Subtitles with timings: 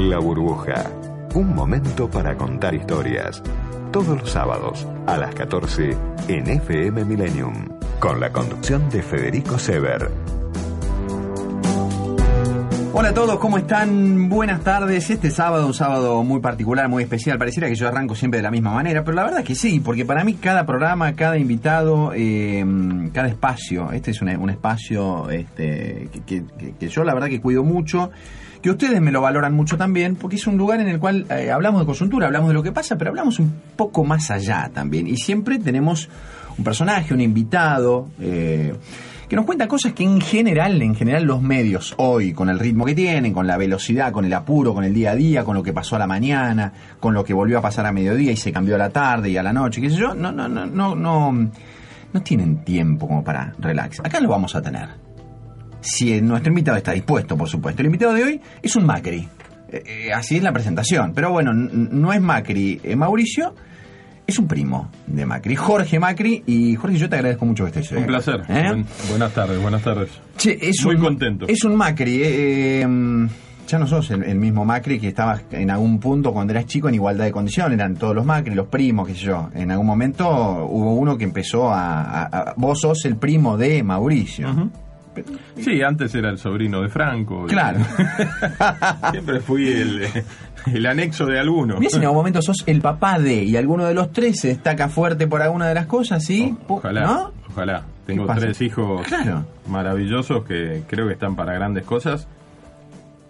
[0.00, 0.90] La burbuja.
[1.34, 3.42] Un momento para contar historias.
[3.92, 5.94] Todos los sábados a las 14
[6.26, 7.68] en FM Millennium.
[7.98, 10.10] Con la conducción de Federico Sever.
[12.94, 14.30] Hola a todos, ¿cómo están?
[14.30, 15.10] Buenas tardes.
[15.10, 17.36] Este sábado, un sábado muy particular, muy especial.
[17.36, 19.80] Pareciera que yo arranco siempre de la misma manera, pero la verdad es que sí,
[19.80, 22.64] porque para mí cada programa, cada invitado, eh,
[23.12, 28.10] cada espacio, este es un, espacio este, que yo la verdad que cuido mucho,
[28.62, 31.50] que ustedes me lo valoran mucho también, porque es un lugar en el cual eh,
[31.50, 35.06] hablamos de coyuntura, hablamos de lo que pasa, pero hablamos un poco más allá también.
[35.06, 36.08] Y siempre tenemos
[36.58, 38.08] un personaje, un invitado.
[38.20, 38.74] eh,
[39.30, 42.84] que nos cuenta cosas que en general, en general los medios hoy, con el ritmo
[42.84, 45.62] que tienen, con la velocidad, con el apuro, con el día a día, con lo
[45.62, 48.50] que pasó a la mañana, con lo que volvió a pasar a mediodía y se
[48.50, 50.96] cambió a la tarde y a la noche, qué sé yo, no, no, no, no,
[50.96, 51.48] no,
[52.12, 54.00] no tienen tiempo como para relax.
[54.00, 54.88] Acá lo vamos a tener.
[55.80, 57.82] Si nuestro invitado está dispuesto, por supuesto.
[57.82, 59.28] El invitado de hoy es un Macri.
[59.72, 61.12] Eh, eh, así es la presentación.
[61.14, 62.80] Pero bueno, no es Macri.
[62.82, 63.54] Eh, Mauricio
[64.26, 65.56] es un primo de Macri.
[65.56, 66.42] Jorge Macri.
[66.46, 67.92] Y Jorge, yo te agradezco mucho que estés.
[67.92, 68.42] Un placer.
[68.46, 70.10] Buen- buenas tardes, buenas tardes.
[70.36, 71.46] Che, es Muy un, contento.
[71.48, 72.22] Es un Macri.
[72.22, 73.28] eh, eh,
[73.68, 76.88] ya no sos el, el mismo Macri que estaba en algún punto cuando eras chico
[76.88, 77.78] en igualdad de condiciones.
[77.78, 79.48] Eran todos los Macri, los primos, qué sé yo.
[79.54, 80.28] En algún momento
[80.68, 82.02] hubo uno que empezó a...
[82.02, 84.70] a- a- vos sos el primo de Mauricio.
[85.56, 87.46] Sí, antes era el sobrino de Franco.
[87.46, 87.80] Claro.
[89.10, 90.06] Siempre fui el,
[90.72, 91.76] el anexo de alguno.
[91.78, 94.48] Mira si en algún momento sos el papá de y alguno de los tres se
[94.48, 96.54] destaca fuerte por alguna de las cosas, ¿sí?
[96.68, 97.32] O- Ojalá, ¿No?
[97.50, 97.82] ojalá.
[98.06, 99.44] Tengo tres hijos Claro.
[99.68, 102.26] maravillosos que creo que están para grandes cosas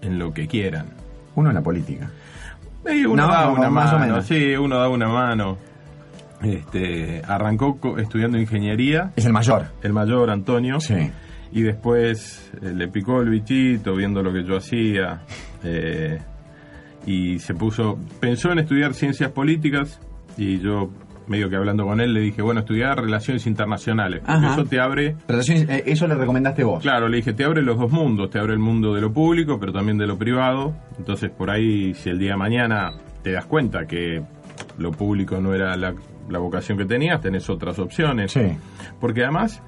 [0.01, 0.87] en lo que quieran.
[1.35, 2.11] Uno en la política.
[2.91, 4.27] Y uno No, da una más o mano, menos.
[4.27, 5.59] sí, uno da una mano.
[6.43, 9.67] Este, arrancó estudiando ingeniería, Es el mayor.
[9.83, 10.81] el mayor Antonio.
[10.81, 11.11] Sí.
[11.53, 15.23] Y después eh, le picó el bichito viendo lo que yo hacía.
[15.65, 16.19] eh,
[17.07, 17.99] y se puso.
[18.21, 20.01] Pensó en estudiar ciencias políticas.
[20.37, 20.91] Y yo,
[21.27, 24.23] medio que hablando con él, le dije: Bueno, estudiar relaciones internacionales.
[24.53, 25.17] Eso te abre.
[25.27, 26.83] Relaciones, eh, eso le recomendaste vos.
[26.83, 28.31] Claro, le dije: Te abre los dos mundos.
[28.31, 30.75] Te abre el mundo de lo público, pero también de lo privado.
[30.99, 34.23] Entonces, por ahí, si el día de mañana te das cuenta que
[34.79, 35.95] lo público no era la,
[36.29, 38.33] la vocación que tenías, tenés otras opciones.
[38.33, 38.43] Sí.
[39.01, 39.63] Porque además,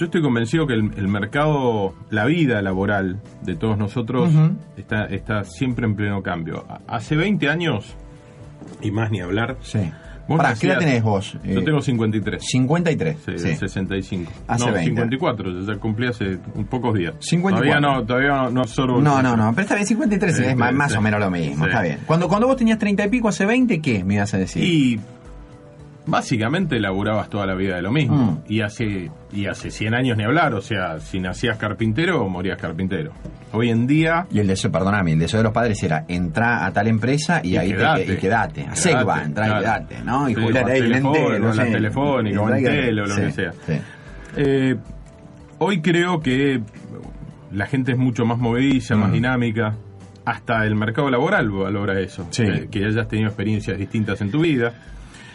[0.00, 4.56] yo estoy convencido que el, el mercado, la vida laboral de todos nosotros Ujú.
[4.76, 6.64] está, está siempre en pleno cambio.
[6.88, 7.94] Hace 20 años,
[8.80, 9.78] y más ni hablar, Sí.
[10.28, 11.32] Pará, ¿qué edad nacías- tenés vos?
[11.44, 12.40] yo Eh, tengo 53.
[12.46, 13.16] 53.
[13.26, 13.44] Sí, sí.
[13.48, 14.30] del 65.
[14.46, 14.90] Hace no, 20.
[14.90, 17.14] 54, ya cumplí hace un pocos días.
[17.18, 17.66] 54.
[17.68, 19.00] Todavía no, todavía no solo...
[19.02, 21.30] No, no, no, pero está bien, 53 Sí, es más, sí, más o menos lo
[21.32, 21.98] mismo, está bien.
[22.06, 24.62] Cuando, cuando vos tenías 30 y pico, hace 20, ¿qué me ibas a decir?
[24.62, 25.00] Y
[26.10, 28.16] básicamente laburabas toda la vida de lo mismo.
[28.46, 28.52] Mm.
[28.52, 33.12] Y hace y hace 100 años ni hablar, o sea, si nacías carpintero, morías carpintero.
[33.52, 34.26] Hoy en día...
[34.30, 37.50] Y el deseo, perdóname, el deseo de los padres era entrar a tal empresa y,
[37.50, 38.12] Y ahí te- quedate.
[38.12, 38.66] y quedate.
[38.66, 40.28] A Segba, entrar y quedate, ¿no?
[40.28, 41.10] Y Sí, o ahí en no
[41.50, 41.70] o la sé.
[41.70, 42.88] Telefónica, o quedate.
[42.90, 43.52] o lo Sí, que sea.
[43.66, 43.72] sí.
[44.36, 44.76] Eh,
[45.58, 46.60] hoy creo que
[47.52, 49.14] la gente es mucho más movediza, más Mm.
[49.14, 49.74] dinámica.
[50.24, 52.28] Hasta el mercado laboral valora eso.
[52.30, 54.72] Que, que hayas tenido experiencias distintas en tu vida.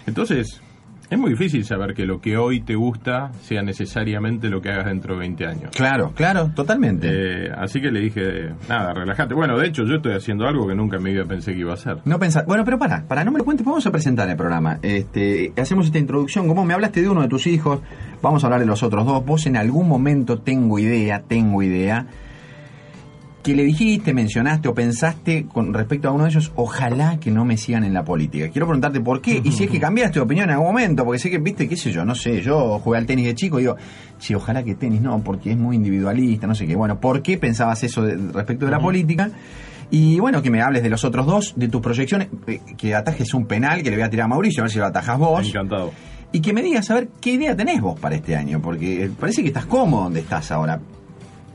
[0.08, 0.62] Entonces,
[1.10, 4.86] es muy difícil saber que lo que hoy te gusta sea necesariamente lo que hagas
[4.86, 5.72] dentro de 20 años.
[5.76, 7.10] Claro, claro, totalmente.
[7.12, 9.34] Eh, así que le dije, nada, relájate.
[9.34, 11.72] Bueno, de hecho, yo estoy haciendo algo que nunca en mi vida pensé que iba
[11.72, 11.98] a hacer.
[12.06, 12.46] No pensar.
[12.46, 14.80] Bueno, pero para, para, no me lo cuentes, vamos a presentar el programa.
[14.82, 16.48] Este, hacemos esta introducción.
[16.48, 17.82] Como me hablaste de uno de tus hijos,
[18.22, 19.24] vamos a hablar de los otros dos.
[19.26, 22.08] Vos en algún momento tengo idea, tengo idea,
[23.46, 27.46] que le dijiste, mencionaste o pensaste con respecto a uno de ellos, ojalá que no
[27.46, 28.50] me sigan en la política.
[28.50, 31.20] Quiero preguntarte por qué, y si es que cambiaste de opinión en algún momento, porque
[31.20, 33.62] sé que, viste, qué sé yo, no sé, yo jugué al tenis de chico y
[33.62, 33.76] digo,
[34.18, 36.76] sí, ojalá que tenis no, porque es muy individualista, no sé qué.
[36.76, 39.30] Bueno, ¿por qué pensabas eso de- respecto de la política?
[39.92, 43.32] Y bueno, que me hables de los otros dos, de tus proyecciones, eh, que atajes
[43.36, 45.48] un penal que le voy a tirar a Mauricio, a ver si lo atajas vos.
[45.48, 45.92] Encantado.
[46.32, 49.12] Y que me digas a ver qué idea tenés vos para este año, porque eh,
[49.20, 50.82] parece que estás cómodo donde estás ahora.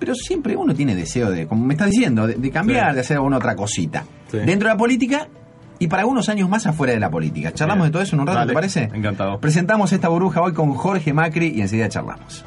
[0.00, 2.94] Pero siempre uno tiene deseo de, como me estás diciendo, de, de cambiar, Sí.
[2.96, 4.02] de hacer alguna otra cosita.
[4.30, 4.38] Sí.
[4.38, 5.28] Dentro de la política
[5.78, 7.52] y para algunos años más afuera de la política.
[7.52, 7.88] Charlamos Bien.
[7.88, 8.90] de todo eso en un rato, Dale, ¿te parece?
[8.92, 9.38] encantado.
[9.38, 12.44] Presentamos esta burbuja hoy con Jorge Macri y enseguida charlamos.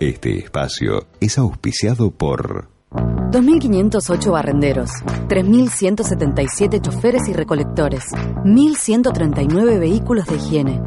[0.00, 4.90] Este espacio es auspiciado por 2.508 barrenderos,
[5.28, 8.04] 3.177 choferes y recolectores,
[8.44, 10.80] 1.139 vehículos de higiene.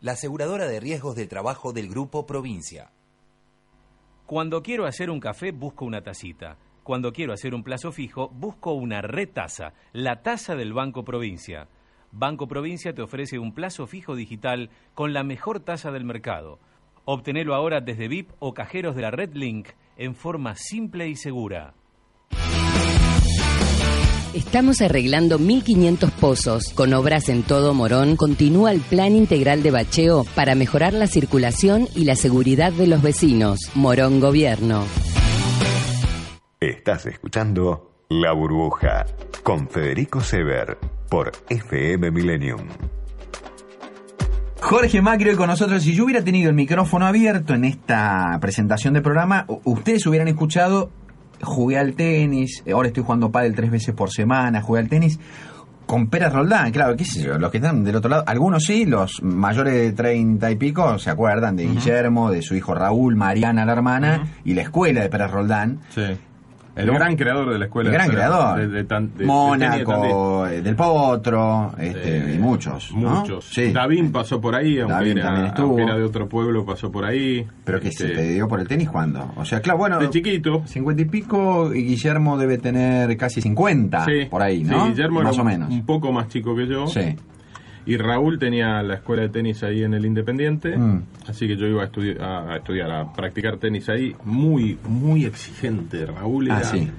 [0.00, 2.90] la aseguradora de riesgos del trabajo del Grupo Provincia.
[4.26, 6.56] Cuando quiero hacer un café, busco una tacita.
[6.88, 11.68] Cuando quiero hacer un plazo fijo, busco una retasa, la tasa del Banco Provincia.
[12.12, 16.58] Banco Provincia te ofrece un plazo fijo digital con la mejor tasa del mercado.
[17.04, 19.68] Obtenelo ahora desde VIP o cajeros de la Red Link
[19.98, 21.74] en forma simple y segura.
[24.32, 26.72] Estamos arreglando 1.500 pozos.
[26.72, 31.86] Con obras en todo Morón, continúa el Plan Integral de Bacheo para mejorar la circulación
[31.94, 33.58] y la seguridad de los vecinos.
[33.74, 34.86] Morón Gobierno.
[36.88, 39.04] Estás escuchando La Burbuja
[39.42, 40.78] con Federico Sever
[41.10, 42.62] por FM Millennium.
[44.58, 45.82] Jorge Macri hoy con nosotros.
[45.82, 50.88] Si yo hubiera tenido el micrófono abierto en esta presentación de programa, ustedes hubieran escuchado,
[51.42, 55.20] jugué al tenis, eh, ahora estoy jugando pádel tres veces por semana, jugué al tenis
[55.84, 58.84] con Pérez Roldán, claro, qué sé yo, los que están del otro lado, algunos sí,
[58.84, 63.64] los mayores de treinta y pico se acuerdan de Guillermo, de su hijo Raúl, Mariana
[63.64, 65.80] la hermana, y la escuela de Pérez Roldán.
[65.94, 66.18] Sí.
[66.78, 67.90] El gran creador de la escuela.
[67.90, 68.58] El gran creador.
[68.60, 72.34] de- de de- Mónaco, eh, del Potro, este, Tandil.
[72.34, 72.92] y muchos.
[72.94, 73.20] ¿no?
[73.20, 73.44] Muchos.
[73.46, 73.72] Sí.
[73.72, 75.66] Davín pasó por ahí, aunque, Davín era, también estuvo.
[75.68, 77.46] aunque era de otro pueblo, pasó por ahí.
[77.64, 79.32] Pero que Este, se te dio por el tenis cuando.
[79.36, 79.98] O sea, claro, bueno.
[79.98, 80.62] De chiquito.
[80.66, 84.86] Cincuenta y pico, y Guillermo debe tener casi 50, Sí, por ahí, sí, ¿no?
[84.88, 85.70] Guillermo Más era o un- menos.
[85.70, 86.86] un poco más chico que yo.
[86.86, 87.00] Sí.
[87.88, 91.02] Y Raúl tenía la escuela de tenis ahí en el Independiente, Mm.
[91.26, 94.14] así que yo iba a, estudi- a, a estudiar, a practicar tenis ahí.
[94.24, 96.04] Muy, muy exigente.
[96.04, 96.90] Raúl Ah, era, sí.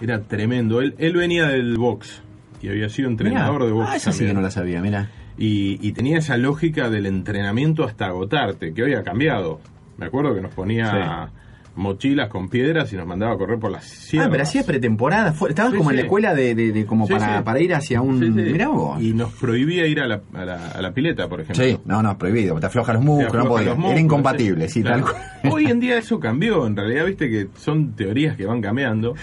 [0.00, 0.80] era tremendo.
[0.80, 2.22] Él, él venía del box
[2.62, 3.66] y había sido entrenador Mirá.
[3.66, 5.10] de box Ah, esa sí que no la sabía, mira.
[5.36, 9.60] y, y tenía esa lógica del entrenamiento hasta agotarte, que hoy ha cambiado.
[9.98, 11.30] Me acuerdo que nos ponía
[11.78, 14.28] mochilas con piedras y nos mandaba a correr por las sierras.
[14.28, 15.34] Ah, pero hacías pretemporada.
[15.48, 18.34] Estabas Sí, como en la escuela de, de- de como para, para ir hacia un.
[18.34, 19.00] Mirá vos.
[19.00, 21.64] Y nos prohibía ir a la, a la, a la pileta, por ejemplo.
[21.64, 22.58] Sí, no, no, prohibido.
[22.60, 23.74] Te afloja los músculos, no afloja podía.
[23.74, 25.04] los Era incompatible, sí, claro.
[25.04, 25.52] tal cual.
[25.54, 29.14] Hoy en día eso cambió, en realidad, viste que son teorías que van cambiando.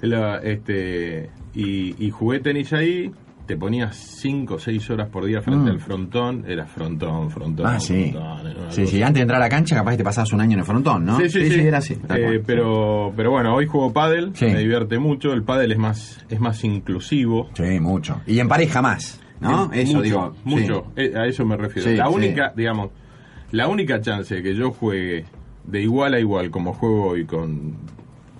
[0.00, 3.10] La- este y, y jugué tenis ahí,
[3.46, 5.74] te ponías 5 o 6 horas por día frente Mm.
[5.74, 7.66] al frontón, era frontón, frontón.
[7.66, 8.10] Ah, sí.
[8.12, 10.54] frontón, Sí, sí, antes de entrar a la cancha, capaz que te pasabas un año
[10.54, 11.18] en el frontón, ¿no?
[11.20, 11.60] Sí, sí, sí.
[11.60, 11.94] era así.
[12.16, 15.32] Eh, pero, pero bueno, hoy juego pádel, me divierte mucho.
[15.32, 17.50] El pádel es más, es más inclusivo.
[17.54, 18.20] Sí, mucho.
[18.26, 19.70] Y en pareja más, ¿no?
[19.72, 20.34] Eso mucho, digo.
[20.44, 20.86] mucho.
[20.96, 21.90] Eh, a eso me refiero.
[21.92, 22.90] La única, digamos,
[23.50, 25.24] la única chance de que yo juegue
[25.64, 27.76] de igual a igual como juego hoy con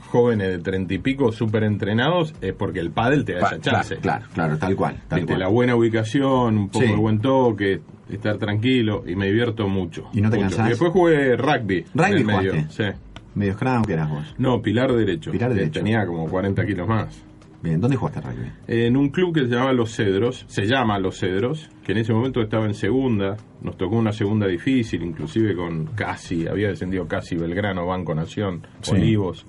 [0.07, 3.97] jóvenes de treinta y pico súper entrenados es porque el pádel te da esa chance.
[3.97, 4.97] Claro, claro, tal cual.
[5.09, 5.41] Tal Viste, cual.
[5.41, 6.91] la buena ubicación, un poco Sí.
[6.91, 7.81] de buen toque,
[8.11, 10.09] estar tranquilo y me divierto mucho.
[10.13, 10.67] ¿Y no te cansás?
[10.67, 11.79] Y después jugué rugby.
[11.79, 12.53] en ¿Rugby el medio.
[12.53, 12.93] jugaste?
[12.93, 12.99] Sí.
[13.35, 14.35] ¿Medio scrum que eras vos?
[14.39, 15.33] No, pilar derecho.
[15.33, 15.81] Pilar que derecho.
[15.81, 17.25] Tenía como 40 kilos más.
[17.63, 18.47] Bien, ¿dónde jugaste rugby?
[18.69, 22.13] En un club que se llama Los Cedros, se llama Los Cedros, que en ese
[22.13, 27.37] momento estaba en segunda, nos tocó una segunda difícil, inclusive con casi, había descendido casi
[27.37, 28.93] Belgrano, Banco Nación, Sí.
[28.93, 29.47] Olivos.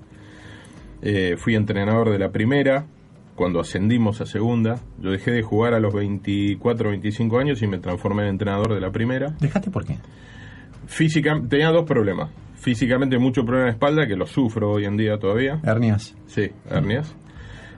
[1.02, 2.86] Eh, fui entrenador de la primera,
[3.34, 7.78] cuando ascendimos a segunda, yo dejé de jugar a los 24, 25 años y me
[7.78, 9.36] transformé en entrenador de la primera.
[9.38, 9.98] ¿Dejaste por qué?
[10.86, 12.30] Física, tenía dos problemas.
[12.54, 15.60] Físicamente mucho problema de espalda, que lo sufro hoy en día todavía.
[15.62, 16.16] Hernias.
[16.26, 17.14] Sí, hernias.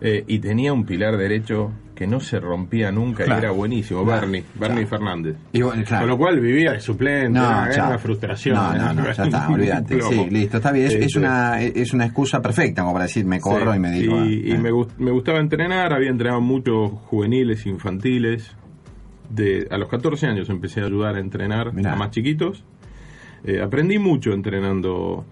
[0.01, 3.41] Eh, y tenía un pilar derecho que no se rompía nunca Claro.
[3.41, 5.35] y era buenísimo, Claro, Bernie, Bernie Fernández.
[5.53, 5.83] Y bueno.
[5.89, 8.55] Con lo cual vivía de suplente, No, era, una frustración.
[8.55, 10.01] No, no, no, ya está, olvídate.
[10.03, 10.87] Sí, listo, está bien.
[10.87, 11.19] Es, Sí, es sí.
[11.19, 13.77] una, es una excusa perfecta como para decir, me corro Sí.
[13.77, 14.25] y me digo.
[14.25, 14.59] Y, y eh.
[14.59, 18.55] me, gust- me gustaba entrenar, había entrenado muchos juveniles, infantiles.
[19.29, 21.95] De, a los 14 años empecé a ayudar a entrenar Mirá.
[21.95, 22.65] a más chiquitos.
[23.45, 25.25] Eh, aprendí mucho entrenando.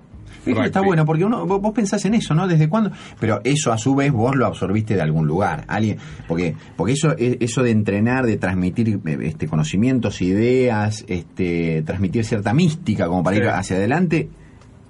[0.54, 2.46] Que está bueno porque uno vos, pensás en eso, ¿no?
[2.46, 2.90] ¿Desde cuándo?
[3.20, 5.98] Pero eso a su vez vos lo absorbiste de algún lugar, alguien,
[6.28, 12.24] porque porque eso e- eso de entrenar, de transmitir eh, este conocimientos, ideas, este transmitir
[12.24, 13.42] cierta mística como para Sí.
[13.42, 14.28] ir hacia adelante,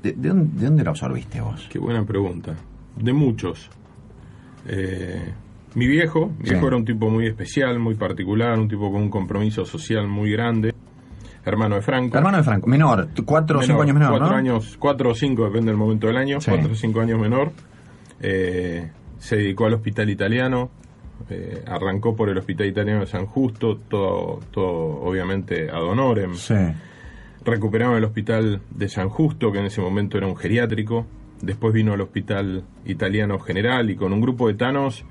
[0.03, 1.67] ¿de, de dónde, de dónde lo absorbiste vos?
[1.71, 2.55] Qué buena pregunta.
[2.97, 3.69] De muchos.
[4.69, 5.33] Eh,
[5.75, 6.51] mi viejo, mi Sí.
[6.53, 10.31] viejo era un tipo muy especial, muy particular, un tipo con un compromiso social muy
[10.33, 10.75] grande.
[11.47, 12.19] Hermano de Franco.
[12.19, 14.35] Hermano de Franco, menor, cuatro o cinco años menor, cuatro ¿no?
[14.37, 16.51] años, cuatro o cinco, depende del momento del año, Sí.
[16.51, 17.53] cuatro o cinco años menor.
[18.21, 20.71] Eh, se dedicó al hospital italiano,
[21.31, 26.35] eh, arrancó por el hospital italiano de San Justo, todo, todo obviamente ad honorem.
[26.35, 26.55] Sí.
[27.45, 31.07] Recuperaron el hospital de San Justo, que en ese momento era un geriátrico.
[31.43, 35.05] Después vino al hospital italiano general y con un grupo de tanos,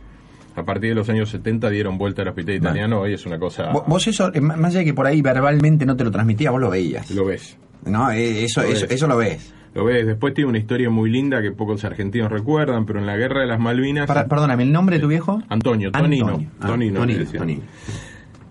[0.55, 2.69] a partir de los años 70 dieron vuelta al hospital Vale.
[2.69, 3.01] italiano.
[3.01, 3.71] Hoy es una cosa...
[3.71, 6.61] Vos, eso, eh, más allá de que por ahí verbalmente no te lo transmitía, vos
[6.61, 7.11] lo veías.
[7.11, 7.57] Lo ves.
[7.85, 8.09] ¿No?
[8.11, 8.91] Eh, Eso, Lo eso, ves.
[8.91, 9.53] eso lo ves.
[9.73, 10.07] Lo ves.
[10.07, 13.47] Después tiene una historia muy linda que pocos argentinos recuerdan, pero en la guerra de
[13.47, 14.07] las Malvinas...
[14.07, 15.41] Para- perdóname, ¿el nombre de tu viejo?
[15.49, 16.27] Antonio, Tonino.
[16.27, 16.49] Antonio.
[16.61, 17.25] Ah, Tonino, Tonino.
[17.31, 17.61] Tonino.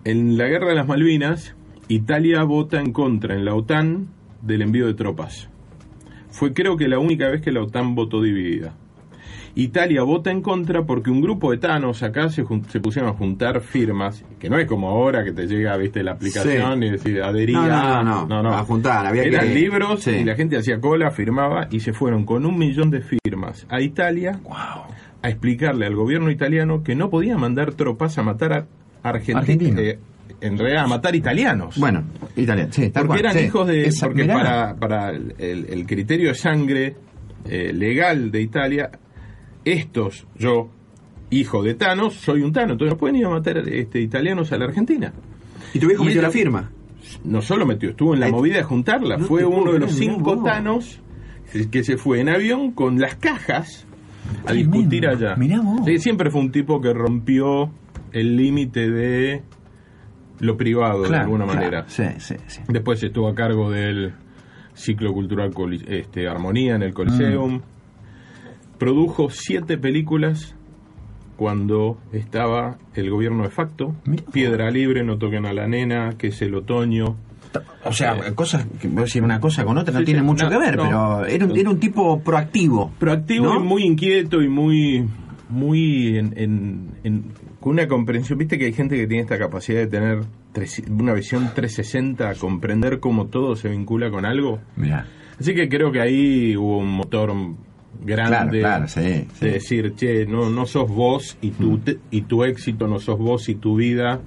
[0.04, 1.54] En la guerra de las Malvinas,
[1.88, 4.08] Italia vota en contra en la OTAN
[4.42, 5.48] del envío de tropas.
[6.28, 8.74] Fue creo que la única vez que la OTAN votó dividida.
[9.56, 13.60] Italia vota en contra porque un grupo de tanos acá se, se pusieron a juntar
[13.60, 16.86] firmas, que no es como ahora que te llega, viste, la aplicación Sí.
[16.86, 17.58] y decir adhería.
[17.60, 18.52] No, no, no, no.
[18.52, 20.10] A juntar, había Eran que- libros sí.
[20.10, 23.80] y la gente hacía cola, firmaba y se fueron con un millón de firmas a
[23.80, 24.40] Italia
[25.22, 28.66] a explicarle al gobierno italiano que no podía mandar tropas a matar a
[29.08, 29.38] Argentina.
[29.40, 29.80] Argentina.
[29.80, 29.98] eh,
[30.40, 31.78] en realidad, a matar italianos.
[31.78, 32.02] Bueno,
[32.36, 33.38] italiano, sí, Porque cual, eran sí.
[33.44, 33.86] hijos de.
[33.86, 34.34] Esa- porque mirá.
[34.34, 36.96] para, para el, el criterio de sangre
[37.48, 38.90] eh, legal de Italia,
[39.64, 40.68] estos, yo,
[41.30, 44.58] hijo de Thanos, soy un Tano, entonces no pueden ir a matar este, italianos a
[44.58, 45.12] la Argentina.
[45.72, 46.70] Y tu viejo Y metió ella- la firma.
[47.24, 49.92] No solo metió, estuvo en la Ay, movida de juntarla, no fue uno de los
[49.92, 50.44] cinco vos.
[50.44, 51.00] Thanos
[51.70, 53.86] que se fue en avión con las cajas
[54.46, 55.36] a discutir allá.
[55.36, 55.82] mirá vos.
[55.84, 57.70] Sí, siempre fue un tipo que rompió
[58.12, 59.42] el límite de
[60.40, 61.58] lo privado de alguna claro.
[61.60, 61.84] manera.
[61.88, 62.60] Sí, sí, sí.
[62.68, 64.14] Después estuvo a cargo del
[64.72, 65.50] ciclo cultural
[65.86, 67.60] este, Armonía en el Coliseum.
[68.78, 70.54] Produjo siete películas
[71.36, 73.94] cuando estaba el gobierno de facto.
[74.04, 74.22] Mirá.
[74.32, 77.16] Piedra Libre, No toquen a la nena, que es el otoño.
[77.84, 80.46] O sea, cosas que voy a decir una cosa con otra no tiene sí, mucho
[80.46, 80.82] no, que ver, no.
[80.82, 82.90] pero era un, era un tipo proactivo.
[82.98, 83.60] Proactivo ¿No?
[83.60, 85.06] y muy inquieto y muy
[85.48, 87.24] muy en, en- en-
[87.60, 88.38] con una comprensión.
[88.40, 92.98] Viste que hay gente que tiene esta capacidad de tener tres- una visión 360, comprender
[92.98, 94.58] cómo todo se vincula con algo.
[94.76, 95.06] Mirá.
[95.38, 97.32] Así que creo que ahí hubo un motor
[98.04, 99.44] grande Claro, claro, sí, sí.
[99.46, 103.18] de decir, che, no, no sos vos y tu, te- y tu éxito, no sos
[103.18, 104.20] vos y tu vida,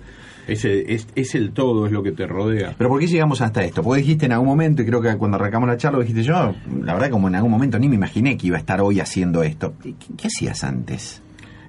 [0.48, 2.74] es es, es el todo, es lo que te rodea.
[2.78, 3.84] Pero ¿por qué llegamos hasta esto?
[3.84, 6.94] Porque dijiste en algún momento, y creo que cuando arrancamos la charla dijiste yo, la
[6.94, 9.74] verdad como en algún momento ni me imaginé que iba a estar hoy haciendo esto.
[9.84, 11.22] ¿Qué, qué hacías antes?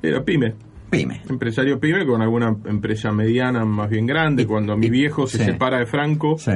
[0.03, 0.55] Era pyme,
[0.91, 1.23] Pyme.
[1.29, 4.47] empresario pyme con alguna empresa mediana más bien grande.
[4.47, 5.45] Cuando mi viejo se sí.
[5.45, 6.53] separa de Franco, Sí.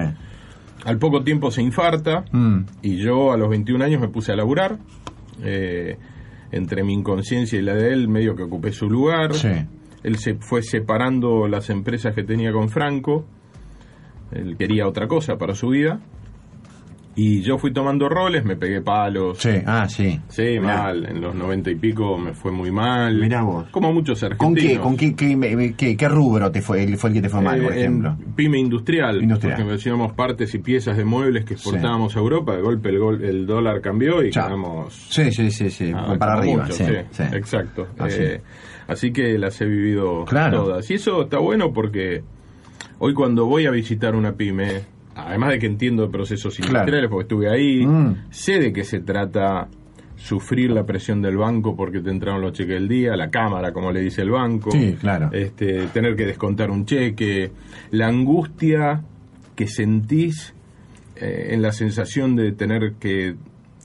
[0.85, 2.59] al poco tiempo se infarta Mm.
[2.83, 4.79] y yo a los 21 años me puse a laburar.
[5.45, 5.97] Eh,
[6.53, 9.35] entre mi inconsciencia y la de él, medio que ocupé su lugar.
[9.35, 9.49] Sí.
[10.03, 13.25] Él se fue separando las empresas que tenía con Franco.
[14.33, 16.01] Él quería otra cosa para su vida.
[17.14, 19.37] Y yo fui tomando roles, me pegué palos.
[19.38, 20.19] Sí, ah, sí.
[20.28, 20.85] Sí, Mirá.
[20.85, 21.04] mal.
[21.04, 23.19] En los 90 y pico me fue muy mal.
[23.21, 23.66] Mirá vos.
[23.71, 24.73] Como muchos ¿Con argentinos.
[24.73, 27.61] qué, con qué, qué, qué- qué rubro te fue, fue el que te fue mal,
[27.61, 28.16] por Eh, ejemplo?
[28.19, 29.57] En pyme industrial, Industrial.
[29.57, 33.23] porque mencionamos partes y piezas de muebles que exportábamos a Europa, de golpe el, gol-
[33.23, 34.47] el dólar cambió y Chao.
[34.47, 36.62] quedamos Sí, sí, sí, sí, ah, para arriba.
[36.62, 37.23] mucho, sí, sí, sí.
[37.35, 37.88] exacto.
[37.99, 38.23] Así.
[38.23, 38.40] Eh,
[38.88, 40.64] así que las he vivido Claro.
[40.64, 40.90] todas.
[40.90, 42.23] Y eso está bueno porque
[43.00, 44.81] hoy cuando voy a visitar una pyme,
[45.14, 46.71] además de que entiendo procesos Claro.
[46.73, 48.16] industriales, porque estuve ahí, Mm.
[48.31, 49.69] sé de qué se trata
[50.16, 53.90] sufrir la presión del banco porque te entraron los cheques del día, la cámara, como
[53.90, 55.31] le dice el banco, Sí, claro.
[55.33, 57.50] este, tener que descontar un cheque,
[57.90, 59.02] la angustia
[59.57, 60.54] que sentís
[61.16, 63.35] eh, en la sensación de tener que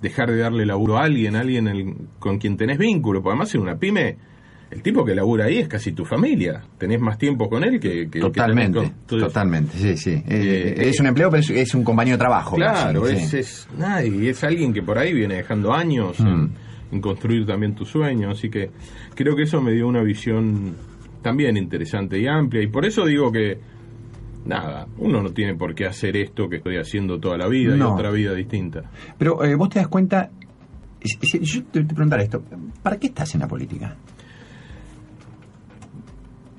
[0.01, 3.53] dejar de darle laburo a alguien, a alguien el- con quien tenés vínculo, porque además
[3.55, 4.17] en una pyme,
[4.69, 7.89] el tipo que labura ahí es casi tu familia, tenés más tiempo con él que...
[8.05, 10.11] que- que Totalmente, con- entonces, totalmente, sí, sí.
[10.27, 12.55] Eh, Eh, es un empleo, pero es, es un compañero de trabajo.
[12.57, 13.37] Claro, casi, es, sí.
[13.37, 13.67] es,
[14.13, 16.27] y es alguien que por ahí viene dejando años Mm.
[16.27, 16.49] en,
[16.91, 18.69] en construir también tu sueño, así que
[19.15, 20.75] creo que eso me dio una visión
[21.21, 23.57] también interesante y amplia, y por eso digo que,
[24.45, 27.81] nada, uno no tiene por qué hacer esto que estoy haciendo toda la vida y
[27.81, 28.83] otra vida distinta.
[29.17, 30.29] Pero eh, vos te das cuenta,
[31.41, 32.41] yo te, te preguntar esto,
[32.81, 33.95] ¿para qué estás en la política?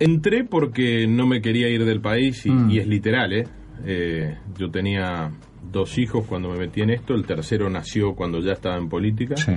[0.01, 2.71] Entré porque no me quería ir del país y, Mm.
[2.71, 3.45] y es literal, ¿eh?
[3.85, 5.31] Eh, Yo tenía
[5.73, 9.37] dos hijos cuando me metí en esto, el tercero nació cuando ya estaba en política.
[9.37, 9.53] Sí.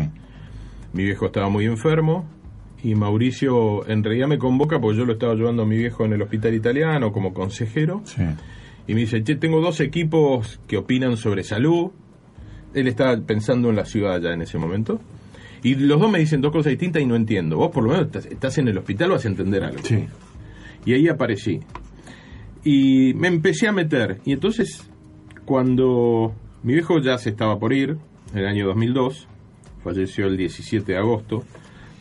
[0.93, 2.27] Mi viejo estaba muy enfermo
[2.83, 6.13] y Mauricio en realidad me convoca porque yo lo estaba ayudando a mi viejo en
[6.13, 8.23] el hospital italiano como consejero Sí.
[8.87, 11.91] y me dice, che, tengo dos equipos que opinan sobre salud.
[12.73, 14.99] Él estaba pensando en la ciudad ya en ese momento.
[15.63, 17.57] Y los dos me dicen dos cosas distintas y no entiendo.
[17.57, 19.79] Vos por lo menos estás, estás en el hospital, vas a entender algo.
[19.83, 20.05] Sí.
[20.85, 21.59] Y ahí aparecí.
[22.63, 24.19] Y me empecé a meter.
[24.25, 24.89] Y entonces,
[25.45, 26.33] cuando
[26.63, 27.97] mi viejo ya se estaba por ir,
[28.33, 29.27] en el año 2002,
[29.83, 31.43] falleció el 17 de agosto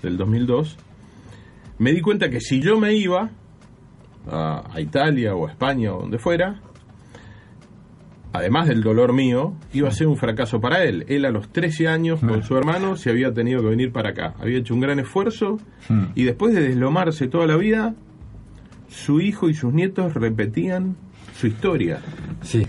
[0.02, 0.76] del 2002,
[1.78, 3.30] me di cuenta que si yo me iba
[4.30, 6.60] a, a Italia o a España o donde fuera,
[8.32, 11.04] además del dolor mío, iba a ser un fracaso para él.
[11.08, 14.34] Él a los 13 años con su hermano se había tenido que venir para acá.
[14.38, 15.58] Había hecho un gran esfuerzo
[15.88, 16.04] Mm.
[16.14, 17.94] y después de deslomarse toda la vida,
[18.90, 20.96] su hijo y sus nietos repetían
[21.36, 22.00] su historia.
[22.42, 22.66] Sí.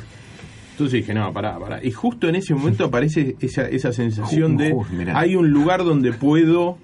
[0.72, 1.84] Entonces dije, no, pará, pará.
[1.84, 4.74] Y justo en ese momento aparece esa, esa sensación de,
[5.14, 6.78] hay un lugar donde puedo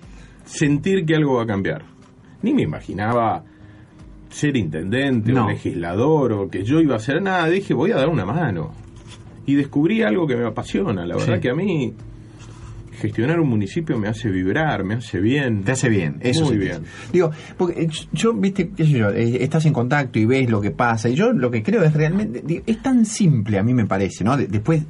[0.45, 1.83] sentir que algo va a cambiar.
[2.41, 3.43] Ni me imaginaba
[4.29, 5.45] ser intendente No.
[5.45, 8.71] o legislador o que yo iba a hacer nada, dije voy a dar una mano.
[9.45, 11.05] Y descubrí algo que me apasiona.
[11.05, 11.41] La verdad Sí.
[11.41, 11.93] que a mí
[12.99, 15.63] gestionar un municipio me hace vibrar, me hace bien.
[15.63, 16.57] Te hace bien, eso Muy sí.
[16.59, 16.83] bien.
[17.13, 20.59] Digo, porque eh, yo, viste, qué sé yo, eh, estás en contacto y ves lo
[20.61, 21.09] que pasa.
[21.09, 24.23] Y yo lo que creo es realmente, digo, es tan simple a mí me parece,
[24.23, 24.35] ¿no?
[24.35, 24.83] De- después,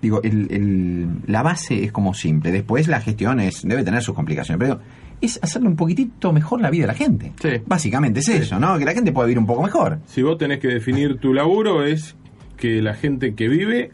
[0.00, 2.52] digo, el, el- la base es como simple.
[2.52, 4.58] Después la gestión es, debe tener sus complicaciones.
[4.60, 4.88] Pero digo,
[5.20, 7.32] es hacerle un poquitito mejor la vida a la gente.
[7.42, 7.48] Sí.
[7.66, 8.78] Básicamente es eso, ¿no?
[8.78, 9.98] Que la gente pueda vivir un poco mejor.
[10.06, 12.14] Si vos tenés que definir tu laburo es
[12.56, 13.90] que la gente que vive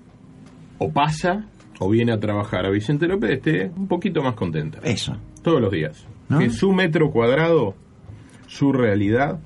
[0.79, 1.47] o pasa
[1.81, 4.79] o viene a trabajar a Vicente López esté un poquito más contenta.
[4.83, 5.17] Eso.
[5.43, 6.07] Todos los días.
[6.29, 6.39] ¿No?
[6.39, 7.75] Que su metro cuadrado,
[8.47, 9.39] su realidad,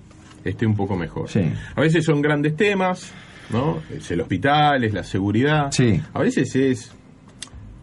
[0.44, 1.28] esté un poco mejor.
[1.28, 1.40] Sí.
[1.74, 3.12] A veces son grandes temas,
[3.50, 3.78] ¿no?
[3.94, 5.72] Es el hospital, es la seguridad.
[5.72, 6.00] Sí.
[6.12, 6.94] A veces es,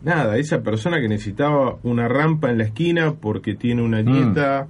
[0.03, 4.05] nada, esa persona que necesitaba una rampa en la esquina porque tiene una Mm.
[4.05, 4.67] nieta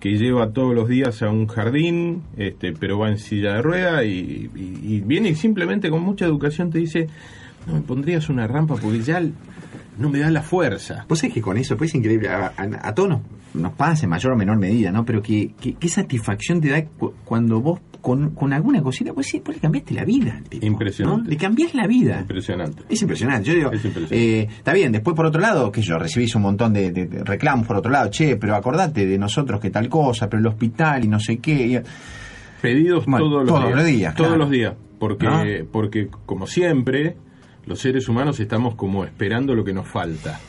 [0.00, 4.02] que lleva todos los días a un jardín, este, pero va en silla de rueda
[4.04, 7.06] y, y- y viene y simplemente con mucha educación te dice,
[7.66, 9.20] no me pondrías una rampa porque ya
[9.98, 11.04] no me da la fuerza.
[11.08, 13.20] Vos sabés que con eso, pues es increíble, a, a- a todos nos,
[13.54, 15.04] nos pasa en mayor o menor medida, ¿no?
[15.04, 19.28] Pero que, que- qué satisfacción te da cu- cuando vos con, con alguna cosita, pues
[19.28, 21.22] sí, vos le cambiaste la vida tipo, Impresionante.
[21.22, 21.28] ¿no?
[21.28, 22.18] Le cambiás la vida.
[22.20, 22.82] Impresionante.
[22.88, 23.48] Es impresionante.
[23.48, 24.40] Yo digo, Es impresionante.
[24.40, 27.22] eh, está bien, después por otro lado, que yo recibís un montón de, de- de
[27.22, 31.04] reclamos por otro lado, che, pero acordate de nosotros que tal cosa, pero el hospital
[31.04, 31.66] y no sé qué.
[31.66, 31.80] y-
[32.60, 33.76] Pedidos Bueno, todos los todos días.
[33.76, 34.42] los días, Todos claro.
[34.44, 34.74] los días.
[34.98, 35.42] Porque, ¿No?
[35.70, 37.16] porque, como siempre,
[37.66, 40.40] los seres humanos estamos como esperando lo que nos falta.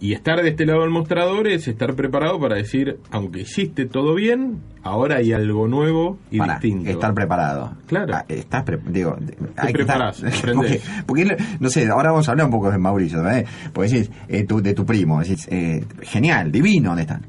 [0.00, 4.14] Y estar de este lado del mostrador es estar preparado para decir, aunque hiciste todo
[4.14, 6.90] bien, ahora hay algo nuevo y Pará, distinto.
[6.90, 7.74] estar preparado.
[7.86, 8.12] Claro.
[8.14, 9.16] Ah, estás pre- digo,
[9.56, 12.76] hay que preparás, estar- porque, porque, no sé, ahora vamos a hablar un poco de
[12.78, 13.46] Mauricio, ¿verdad?
[13.72, 17.22] Porque decís, eh, tu- de tu primo, decís, eh, genial, divino, ¿dónde están?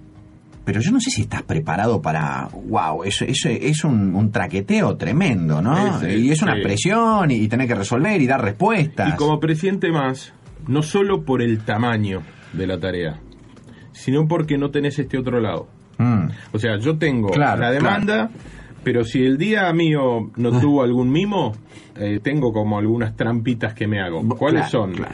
[0.66, 4.98] Pero yo no sé si estás preparado para, wow, eso, eso es un, un traqueteo
[4.98, 6.00] tremendo, ¿no?
[6.00, 6.62] Sí, sí, y es una sí.
[6.64, 9.14] presión y, y tener que resolver y dar respuestas.
[9.14, 10.34] Y como presidente más,
[10.68, 13.20] no solo por el tamaño de la tarea,
[13.92, 15.68] sino porque no tenés este otro lado.
[15.98, 16.30] Mm.
[16.52, 18.30] O sea, yo tengo Claro, la demanda,
[18.84, 21.54] pero si el día mío no tuvo algún mimo,
[21.96, 24.28] eh, tengo como algunas trampitas que me hago.
[24.36, 25.06] ¿Cuáles Claro, son?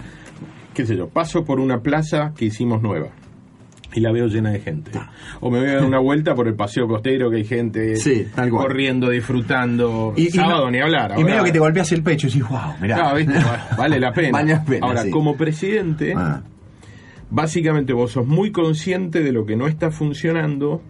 [0.74, 1.10] ¿Qué sé yo?
[1.10, 3.10] Paso por una plaza que hicimos nueva.
[3.94, 4.92] Y la veo llena de gente.
[5.42, 8.26] O me voy a dar una vuelta por el paseo costero que hay gente Sí,
[8.34, 8.68] tal cual.
[8.68, 10.14] corriendo, disfrutando.
[10.16, 11.14] Y- y Sábado no- ni hablar.
[11.18, 12.98] Y medio que te golpeas el pecho y decís, wow, mirá.
[12.98, 13.34] No, ¿viste?
[13.78, 14.32] Vale la pena.
[14.32, 15.10] Vale la pena, Ahora, sí.
[15.12, 16.42] como presidente, Ah,
[17.30, 20.82] básicamente vos sos muy consciente de lo que no está funcionando,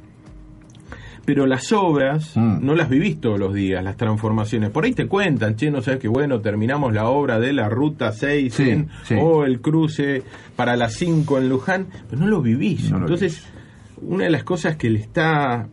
[1.25, 2.65] pero las obras Mm.
[2.65, 4.69] no las vivís todos los días, las transformaciones.
[4.71, 8.11] Por ahí te cuentan, che, no sabes que bueno, terminamos la obra de la ruta
[8.11, 9.15] 6 Sí, en- sí.
[9.19, 10.23] o el cruce
[10.55, 12.89] para las 5 en Luján, pero no lo vivís.
[12.91, 13.45] No lo Entonces,
[14.01, 15.67] una de las cosas que le está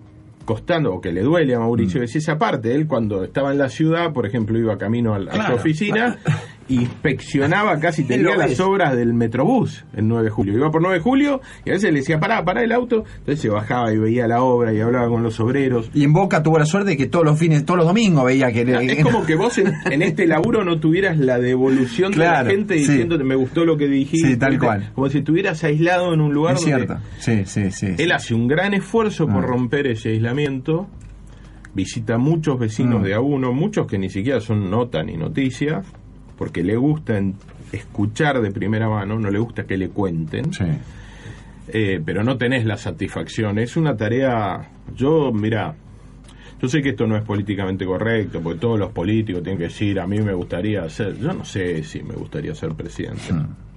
[0.45, 1.63] costando o que le duele a Mm.
[1.63, 2.75] Mauricio es esa parte.
[2.75, 5.55] Él cuando estaba en la ciudad, por ejemplo, iba camino a, Claro.
[5.55, 6.17] su oficina,
[6.69, 10.55] inspeccionaba casi, tenía las obras del Metrobús en 9 de julio.
[10.57, 13.05] Iba por 9 de julio y a veces le decía, pará, pará el auto.
[13.19, 15.91] Entonces se bajaba y veía la obra y hablaba con los obreros.
[15.95, 18.53] Y en Boca tuvo la suerte de que todos los fines, todos los domingos veía
[18.53, 18.63] que...
[18.63, 22.51] Es como que vos en, en este laburo no tuvieras la devolución Claro, de la
[22.51, 22.81] gente sí.
[22.81, 24.29] diciéndote me gustó lo que dijiste.
[24.29, 24.91] Sí, tal cual.
[24.95, 26.99] Como si estuvieras aislado en un lugar Es donde cierto.
[27.19, 27.87] Sí, sí, sí.
[27.87, 28.11] él sí.
[28.11, 29.47] hace un gran esfuerzo por Ah.
[29.47, 30.89] romper ese aislamiento.
[31.75, 33.05] Visita muchos vecinos Mm.
[33.05, 35.83] de a uno, muchos que ni siquiera son nota ni noticia,
[36.39, 37.35] porque le gusta en-
[37.73, 40.53] escuchar de primera mano, no le gusta que le cuenten.
[40.55, 40.65] Sí.
[41.71, 43.59] Eh, pero no tenés la satisfacción.
[43.59, 44.71] Es una tarea.
[44.97, 45.75] Yo, mira,
[46.63, 50.01] yo sé que esto no es políticamente correcto, porque todos los políticos tienen que decir,
[50.01, 51.19] a mí me gustaría ser.
[51.19, 53.21] Yo no sé si me gustaría ser presidente.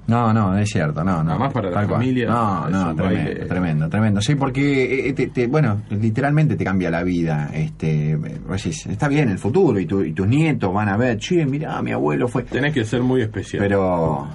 [0.08, 1.32] No, no, es cierto, no, no.
[1.32, 3.46] Además para la familia, No, no, tremendo, baile.
[3.46, 4.22] tremendo, tremendo.
[4.22, 7.50] Sí, porque, eh, te- te- bueno, literalmente te cambia la vida.
[7.54, 11.46] Este, decís, está bien el futuro y, tu- y tus nietos van a ver, che,
[11.46, 12.44] mirá, mi abuelo fue.
[12.44, 13.62] Tenés que ser muy especial.
[13.64, 14.28] Pero.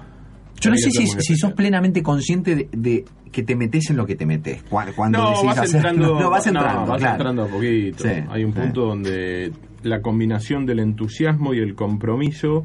[0.59, 4.07] Yo no sé si, si sos plenamente consciente de, de que te metes en lo
[4.07, 4.63] que te metes.
[4.71, 7.15] Cuando, no, decís vas hacer- entrando, no, vas entrando, no, vas claro.
[7.17, 8.05] entrando a poquito.
[8.05, 8.61] Sí, Hay un sí.
[8.61, 9.53] punto donde
[9.83, 12.65] la combinación del entusiasmo y el compromiso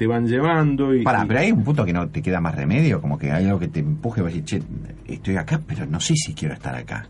[0.00, 2.54] te van llevando y, Pará, y- pero hay un punto que no te queda más
[2.54, 4.62] remedio, como que hay algo que te empuje vas a decir,
[5.06, 7.06] che, estoy acá, pero no sé si quiero estar acá.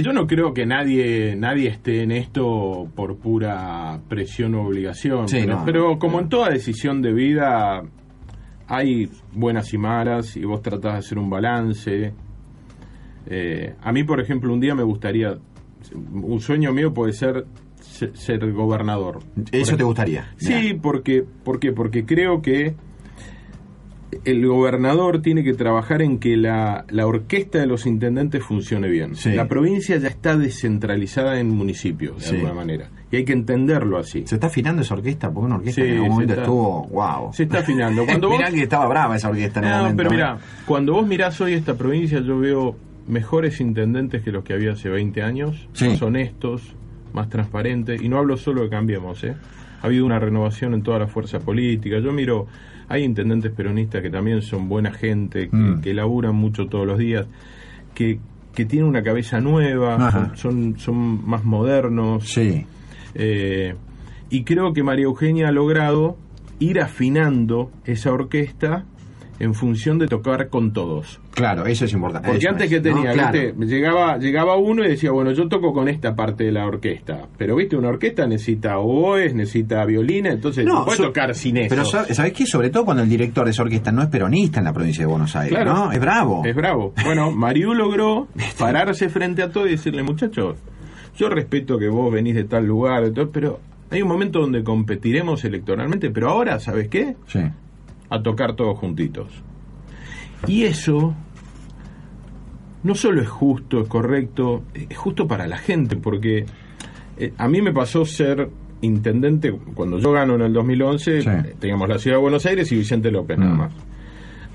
[0.00, 5.28] Yo no creo que nadie nadie esté en esto por pura presión o obligación.
[5.28, 5.64] Sí, pero, no.
[5.64, 7.82] pero como en toda decisión de vida
[8.68, 12.12] hay buenas y malas y vos tratás de hacer un balance.
[13.26, 15.36] Eh, a mí, por ejemplo, un día me gustaría,
[16.12, 17.61] un sueño mío puede ser se-
[18.14, 19.20] ser gobernador.
[19.52, 20.32] Eso te gustaría.
[20.36, 21.72] Sí, porque, ¿por qué?
[21.72, 22.74] Porque creo que
[24.24, 29.16] el gobernador tiene que trabajar en que la, la orquesta de los intendentes funcione bien.
[29.16, 29.30] Sí.
[29.32, 32.34] La provincia ya está descentralizada en municipios, de Sí.
[32.36, 32.90] alguna manera.
[33.10, 34.24] Y hay que entenderlo así.
[34.26, 35.30] ¿Se está afinando esa orquesta?
[35.32, 37.32] Porque una orquesta Sí, que en algún momento está- estuvo, wow.
[37.32, 38.04] Se está afinando.
[38.06, 39.96] Cuando vos- Mirá que estaba brava esa orquesta en No, momento.
[39.96, 40.14] pero ¿eh?
[40.14, 42.76] mira, cuando vos mirás hoy esta provincia, yo veo
[43.08, 45.88] mejores intendentes que los que había hace 20 años, Sí.
[45.88, 46.74] más honestos,
[47.14, 49.34] más transparentes, y no hablo solo de Cambiemos, ¿eh?
[49.82, 51.98] Ha habido una renovación en toda la fuerza política.
[51.98, 52.46] Yo miro,
[52.88, 55.80] hay intendentes peronistas que también son buena gente, que, Mm.
[55.80, 57.26] que laburan mucho todos los días,
[57.94, 58.18] que,
[58.54, 62.28] que tienen una cabeza nueva, son, son más modernos.
[62.28, 62.64] Sí.
[63.14, 63.74] Eh,
[64.30, 66.16] y creo que María Eugenia ha logrado
[66.58, 68.84] ir afinando esa orquesta
[69.42, 71.20] en función de tocar con todos.
[71.34, 72.28] Claro, eso es importante.
[72.28, 72.94] Porque Eso antes es, que ¿no?
[72.96, 73.32] tenía, Claro.
[73.32, 73.66] ¿viste?
[73.66, 77.26] llegaba llegaba uno y decía, bueno, yo toco con esta parte de la orquesta.
[77.36, 81.70] Pero, viste, una orquesta necesita oboes, necesita violina, entonces no, puede so- tocar sin eso.
[81.70, 82.46] Pero sa- ¿sabés qué?
[82.46, 85.10] Sobre todo cuando el director de esa orquesta no es peronista en la provincia de
[85.10, 85.74] Buenos Aires, Claro.
[85.74, 85.92] ¿no?
[85.92, 86.42] Es bravo.
[86.44, 86.92] Es bravo.
[87.04, 88.28] Bueno, Mariú logró
[88.58, 90.56] pararse frente a todo y decirle, muchachos,
[91.16, 93.58] yo respeto que vos venís de tal lugar, pero
[93.90, 97.16] hay un momento donde competiremos electoralmente, pero ahora, ¿sabes qué?
[97.26, 97.40] Sí.
[98.14, 99.28] A tocar todos juntitos.
[100.46, 101.14] Y eso
[102.82, 106.46] no solo es justo, es correcto, es justo para la gente, porque
[107.16, 111.28] eh, a mí me pasó ser intendente, cuando yo gano en el 2011, Sí.
[111.28, 113.58] eh, teníamos la ciudad de Buenos Aires y Vicente López nada Mm.
[113.58, 113.72] más.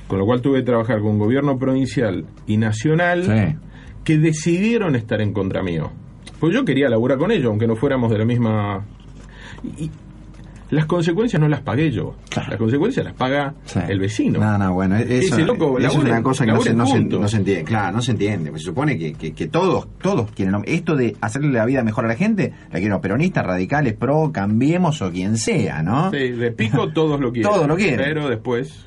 [0.07, 3.55] Con lo cual tuve que trabajar con gobierno provincial y nacional Sí.
[4.03, 5.91] que decidieron estar en contra mío.
[6.39, 8.85] Pues yo quería laburar con ellos, aunque no fuéramos de la misma...
[9.77, 9.89] Y
[10.69, 12.15] las consecuencias no las pagué yo.
[12.29, 12.49] Claro.
[12.49, 13.79] Las consecuencias las paga Sí.
[13.87, 14.39] el vecino.
[14.39, 16.91] No, no, bueno, eso, loco, eso es una cosa que no se, laburen no, se,
[16.93, 17.21] juntos.
[17.21, 17.63] no se entiende.
[17.63, 18.51] Claro, no se entiende.
[18.53, 20.55] Se supone que, que, que todos, todos quieren.
[20.65, 25.01] Esto de hacerle la vida mejor a la gente, la quiero peronistas, radicales, pro, cambiemos
[25.01, 26.11] o quien sea, ¿no?
[26.11, 27.51] Sí, de pico todos lo quieren.
[27.51, 27.97] Todos lo quieren.
[28.03, 28.83] Pero después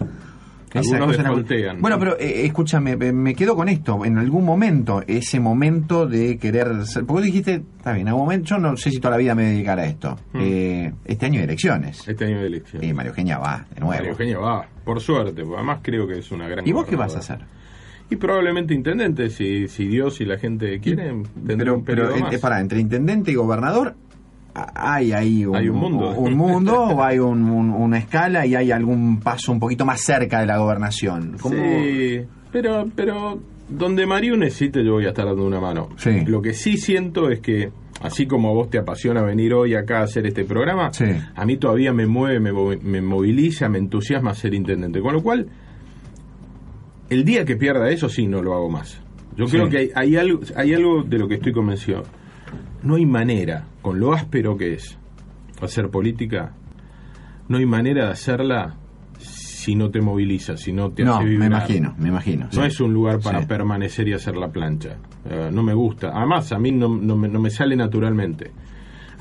[0.78, 1.80] algunos cosa desfoltean.
[1.80, 4.04] Bueno, pero eh, escúchame, eh, me quedo con esto.
[4.04, 7.04] En algún momento, ese momento de querer ser.
[7.04, 9.56] Porque dijiste, está bien, en algún momento, yo no sé si toda la vida me
[9.56, 10.16] voy a esto.
[10.33, 10.38] Mm.
[10.40, 12.06] Eh, este año de elecciones.
[12.06, 12.85] Este año de elección.
[12.85, 13.94] Y María Eugenia va, de nuevo.
[13.94, 16.96] María Eugenia va, por suerte, porque además creo que es una gran ¿Y vos qué
[16.96, 17.40] vas a hacer?
[18.11, 22.20] Y probablemente intendente, si, si Dios y la gente quieren, Pero, un pero periodo eh,
[22.20, 22.35] más.
[22.35, 23.94] eh, pará, entre intendente y gobernador,
[24.54, 26.10] ¿hay ahí un, Hay un mundo.
[26.16, 30.00] un mundo o hay un- un- una escala y hay algún paso un poquito más
[30.00, 31.36] cerca de la gobernación?
[31.40, 32.20] ¿Cómo- Sí,
[32.52, 35.90] pero, pero donde Mario necesite yo voy a estar dando una mano.
[35.96, 36.24] Sí.
[36.26, 37.70] Lo que sí siento es que,
[38.02, 41.04] así como a vos te apasiona venir hoy acá a hacer este programa, Sí.
[41.34, 45.00] a mí todavía me mueve, me, movi- me moviliza, me entusiasma ser intendente.
[45.00, 45.46] Con lo cual,
[47.08, 49.00] el día que pierda eso sí no lo hago más.
[49.36, 49.52] Yo Sí.
[49.56, 52.02] creo que hay, hay algo, hay algo de lo que estoy convencido.
[52.82, 54.98] No hay manera, con lo áspero que es
[55.60, 56.52] hacer política,
[57.48, 58.74] no hay manera de hacerla
[59.18, 61.48] si no te moviliza, si no te No, hace me vibrar.
[61.50, 62.46] imagino, me imagino.
[62.46, 62.68] No sí.
[62.68, 63.46] es un lugar para Sí.
[63.46, 64.96] permanecer y hacer la plancha.
[65.28, 66.12] Eh, no me gusta.
[66.14, 68.50] Además, a mí no, no me, no me sale naturalmente.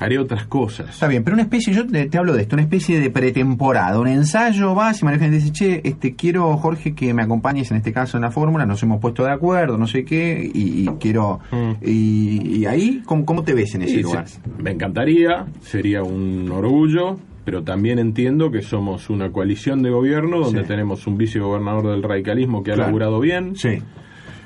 [0.00, 0.88] Haré otras cosas.
[0.90, 4.00] Está bien, pero una especie, yo te, te hablo de esto, una especie de pretemporada,
[4.00, 7.76] un ensayo, vas y María Eugenia dice, che, este, quiero, Jorge, que me acompañes en
[7.76, 10.86] este caso en la fórmula, nos hemos puesto de acuerdo, no sé qué, y, y
[10.98, 11.40] quiero...
[11.52, 11.72] Mm.
[11.84, 14.26] Y, y ahí, ¿cómo, ¿cómo te ves en ese Sí, lugar?
[14.26, 20.40] sí, me encantaría, sería un orgullo, pero también entiendo que somos una coalición de gobierno
[20.40, 20.66] donde Sí.
[20.68, 22.88] tenemos un vicegobernador del radicalismo que ha Claro.
[22.88, 23.54] laburado bien.
[23.56, 23.78] Sí.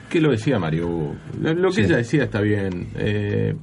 [0.09, 1.13] ¿Qué lo decía Mario?
[1.41, 1.81] Lo, lo que Sí.
[1.83, 2.87] ella decía está bien.
[2.97, 3.55] Eh,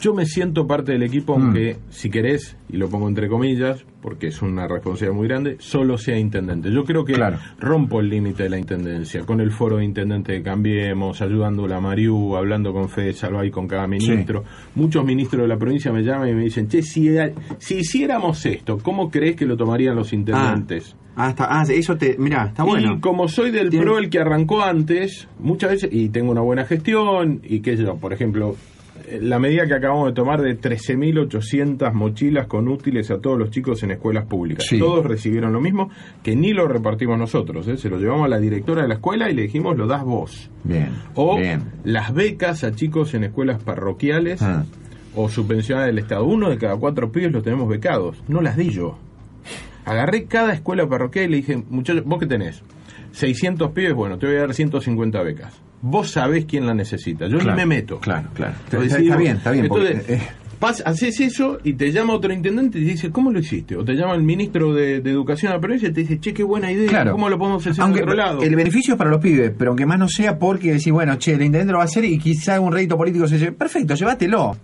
[0.00, 1.42] yo me siento parte del equipo, Mm.
[1.42, 5.98] aunque, si querés, y lo pongo entre comillas, porque es una responsabilidad muy grande, solo
[5.98, 6.72] sea intendente.
[6.72, 7.38] Yo creo que Claro.
[7.58, 11.68] rompo el límite de la intendencia, con el foro de intendente de Cambiemos, ayudando a
[11.68, 14.44] la Mariú, hablando con Fede Salvay, con cada ministro.
[14.74, 17.10] Muchos ministros de la provincia me llaman y me dicen, che, si,
[17.58, 20.96] si hiciéramos esto, ¿cómo crees que lo tomarían los intendentes?
[21.16, 22.94] Ah, está, ah, eso te, mira, está bueno.
[22.94, 26.64] Y como soy del PRO el que arrancó antes, muchas veces, y tengo una buena
[26.64, 28.56] gestión, y qué sé yo, por ejemplo,
[29.20, 33.82] la medida que acabamos de tomar de 13.800 mochilas con útiles a todos los chicos
[33.82, 34.64] en escuelas públicas.
[34.68, 34.78] Sí.
[34.78, 35.90] Todos recibieron lo mismo,
[36.22, 37.76] que ni lo repartimos nosotros, ¿eh?
[37.76, 40.50] se lo llevamos a la directora de la escuela y le dijimos, lo das vos.
[40.64, 41.62] Bien, O bien.
[41.84, 44.64] las becas a chicos en escuelas parroquiales Ah.
[45.14, 46.24] o subvencionadas del Estado.
[46.24, 48.22] Uno de cada cuatro pibes los tenemos becados.
[48.28, 48.98] No las di yo.
[49.84, 52.62] Agarré cada escuela parroquial y le dije, muchachos, ¿vos qué tenés?
[53.12, 55.60] 600 pibes, bueno, te voy a dar 150 becas.
[55.82, 57.26] Vos sabés quién la necesita.
[57.26, 57.98] Yo Claro, ni me meto.
[58.00, 58.54] Claro, claro.
[58.70, 59.64] Lo Está, está bien, está bien.
[59.64, 60.20] Entonces, porque, eh,
[60.60, 63.76] pas- haces eso y te llama otro intendente y te dice, ¿cómo lo hiciste?
[63.76, 66.34] O te llama el ministro de, de Educación a la provincia y te dice, che,
[66.34, 67.12] qué buena idea, Claro.
[67.12, 68.42] ¿cómo lo podemos hacer Aunque en otro lado?
[68.42, 71.32] el beneficio es para los pibes, pero aunque más no sea porque decís, bueno, che,
[71.32, 73.52] el intendente lo va a hacer y quizá un rédito político se lleve.
[73.52, 74.56] Perfecto, llévatelo.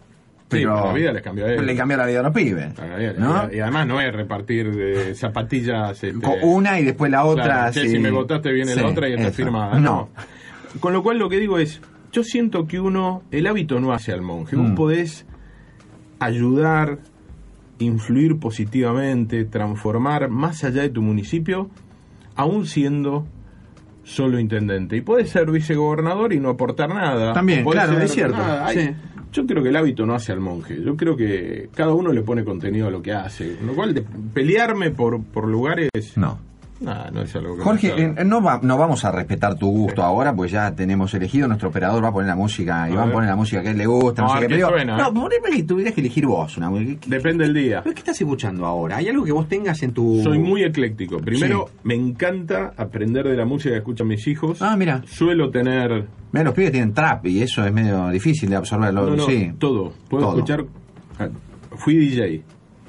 [0.49, 2.73] Pero la vida les cambió le cambió la vida a los pibes.
[3.19, 3.53] ¿no?
[3.53, 6.03] Y, además no es repartir eh, zapatillas.
[6.05, 7.45] Este, una y después la otra.
[7.45, 7.89] Claro, sí.
[7.89, 9.37] Si me votaste viene Sí, la otra y está eso.
[9.37, 9.79] firmada.
[9.81, 10.09] No.
[10.81, 11.81] Con lo cual lo que digo es,
[12.13, 14.55] yo siento que uno, el hábito no hace al monje.
[14.57, 14.75] Vos Mm.
[14.75, 15.27] podés
[16.21, 16.99] ayudar,
[17.79, 21.71] influir positivamente, transformar más allá de tu municipio,
[22.37, 23.27] aún siendo
[24.05, 24.97] solo intendente.
[24.97, 27.33] Y podés ser vicegobernador y no aportar nada.
[27.33, 28.67] También, claro, es cierto, nada.
[28.67, 28.91] Hay- sí.
[29.33, 30.81] Yo creo que el hábito no hace al monje.
[30.83, 33.57] Yo creo que cada uno le pone contenido a lo que hace.
[33.65, 35.91] Lo cual, de- pelearme por, por lugares...
[36.17, 36.39] No.
[36.79, 39.67] Nah, no es algo que me Jorge, eh, no, va- no vamos a respetar tu
[39.71, 42.97] gusto ahora, pues ya tenemos elegido, nuestro operador va a poner la música, y A
[42.97, 43.15] va a ver.
[43.15, 45.09] poner la música que a él le gusta, no, No, sé qué, pero- suena, no,
[45.09, 45.13] eh.
[45.15, 47.81] poneme que tuvieras que elegir vos una ¿qué- qué- Depende del día.
[47.83, 48.99] ¿Pero qué estás escuchando ahora?
[48.99, 50.21] ¿Hay algo que vos tengas en tu...?
[50.23, 51.17] Soy muy ecléctico.
[51.19, 51.79] Primero, Sí.
[51.85, 54.61] me encanta aprender de la música que escuchan mis hijos.
[54.61, 55.03] Ah, mira.
[55.07, 59.17] Suelo tener Mira, los pibes tienen trap y eso es medio difícil de absorberlo, no,
[59.17, 59.51] no, sí.
[59.59, 59.95] todo.
[60.11, 60.35] Puedo Todo.
[60.37, 60.65] escuchar.
[61.21, 61.29] ah,
[61.77, 62.43] Fui DJ.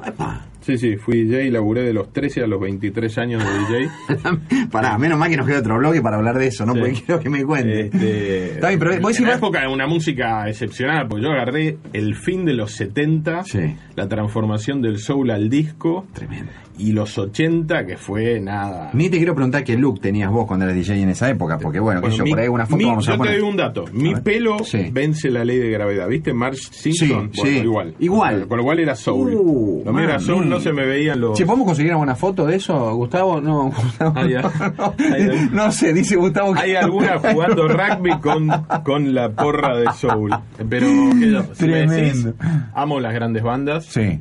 [0.06, 0.42] Epa.
[0.68, 4.68] Sí, sí, fui DJ, laburé de los 13 a los 23 años de DJ.
[4.72, 6.74] Pará, menos mal que nos queda otro bloque para hablar de eso, ¿no?
[6.74, 6.80] Sí.
[6.80, 7.80] Porque quiero que me cuente.
[7.86, 11.78] Este, Está bien, pero vos en la época de una música excepcional, porque yo agarré
[11.94, 13.76] el fin de los 70, Sí.
[13.96, 16.52] la transformación del soul al disco, Tremendo.
[16.78, 18.90] y los 80, que fue nada.
[18.94, 21.80] Ni te quiero preguntar qué look tenías vos cuando eras DJ en esa época, porque
[21.80, 23.36] bueno, sé yo, mi- por ahí una foto mi- vamos a yo poner.
[23.36, 23.86] te doy un dato.
[23.94, 24.90] Mi pelo Sí.
[24.92, 26.10] vence la ley de gravedad.
[26.10, 26.34] ¿Viste?
[26.34, 27.32] Marge Simpson.
[27.38, 27.96] Bueno, igual.
[28.00, 28.48] Igual.
[28.48, 29.34] Con lo cual era soul.
[29.34, 30.57] Uh, lo mío era soul, mami.
[30.58, 31.38] No se me veían los.
[31.38, 33.40] Che, ¿podemos conseguir alguna foto de eso, Gustavo?
[33.42, 34.14] No, Gustavo.
[34.14, 36.60] No, Hay- no sé, dice Gustavo que.
[36.62, 38.48] Hay alguna jugando rugby con,
[38.84, 40.32] con la porra de soul.
[40.70, 40.88] Pero,
[41.20, 42.34] que si decís, Tremendo.
[42.74, 43.86] amo las grandes bandas.
[43.86, 44.20] Sí.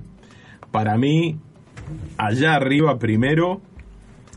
[0.71, 1.37] Para mí,
[2.19, 3.61] allá arriba primero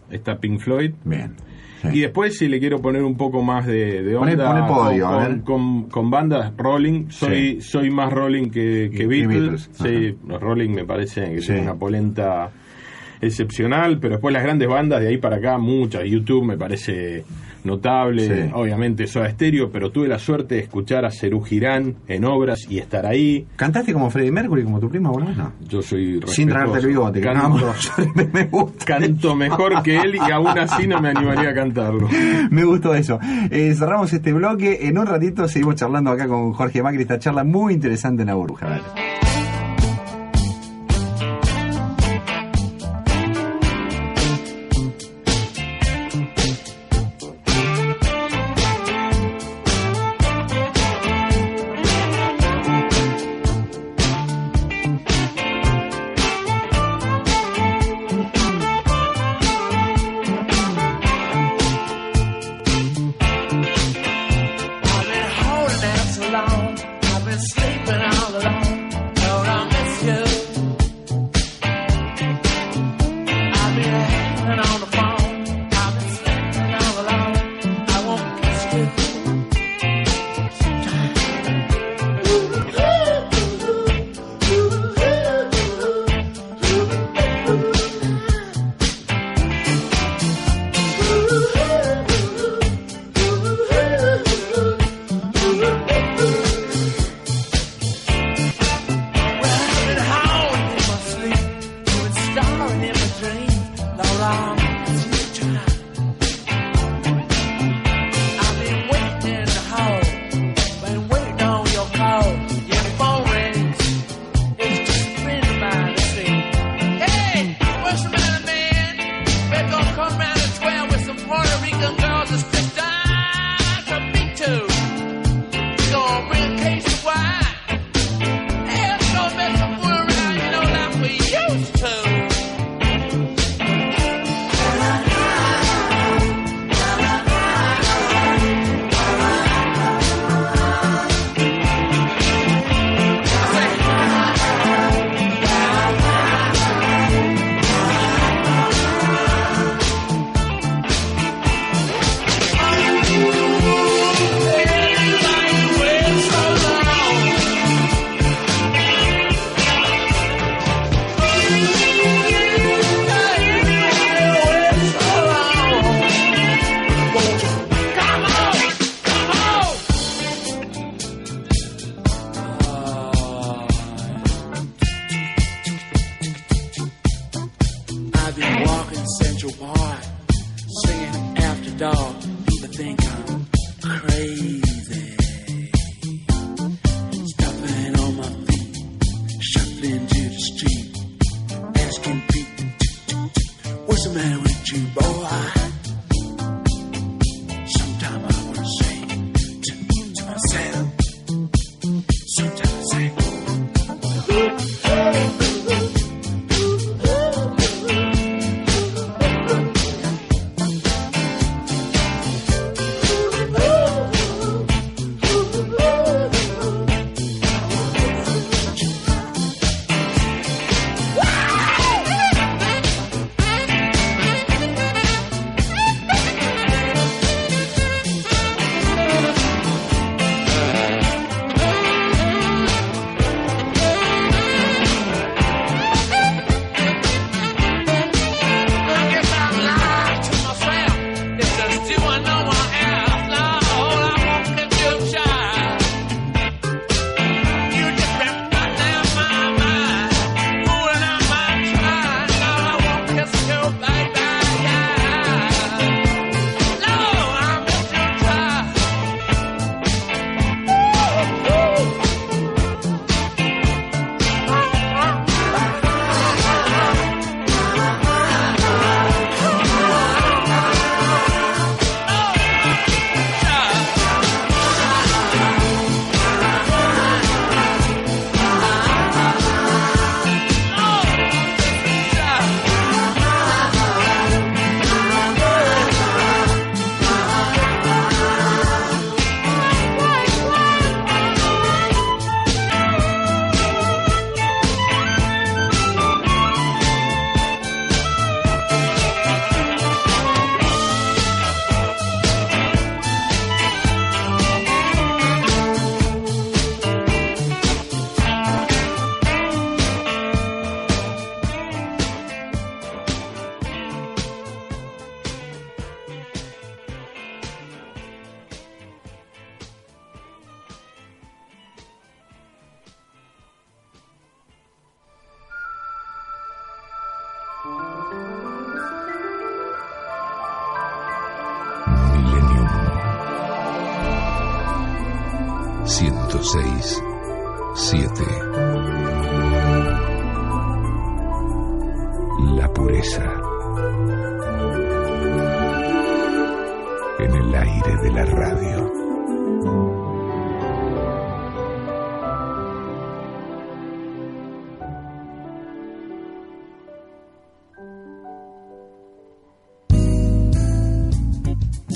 [0.10, 0.92] está Pink Floyd.
[1.04, 1.36] Bien.
[1.94, 5.20] Y después, si le quiero poner un poco más de, onda poné podio, a con,
[5.20, 5.42] ver.
[5.42, 9.70] con, con- con bandas Rolling, soy, soy más Rolling que, que Beatles.
[9.70, 12.50] Beatles, Sí, los Rolling me parece que tienen una polenta
[13.22, 16.04] excepcional, pero después las grandes bandas de ahí para acá, muchas.
[16.06, 17.24] YouTube me parece
[17.64, 18.52] notable, Sí.
[18.54, 22.80] obviamente Soda Stereo, pero tuve la suerte de escuchar a Cerú Girán en obras y
[22.80, 23.48] estar ahí.
[23.56, 25.38] ¿Cantaste como Freddie Mercury, como tu alguna vez?
[25.38, 25.52] No.
[25.68, 28.86] Yo soy Sin tragarte el bigote, Canto- no, me gusta.
[28.86, 32.08] canto mejor que él y aún así no me animaría a cantarlo.
[32.50, 33.20] Me gustó eso.
[33.52, 34.88] Eh, cerramos este bloque.
[34.88, 37.02] En un ratito seguimos charlando acá con Jorge Macri.
[37.02, 38.80] Esta charla muy interesante en la burbuja.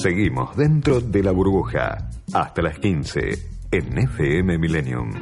[0.03, 3.39] Seguimos dentro de la burbuja hasta las 15
[3.71, 5.13] en FM Millennium.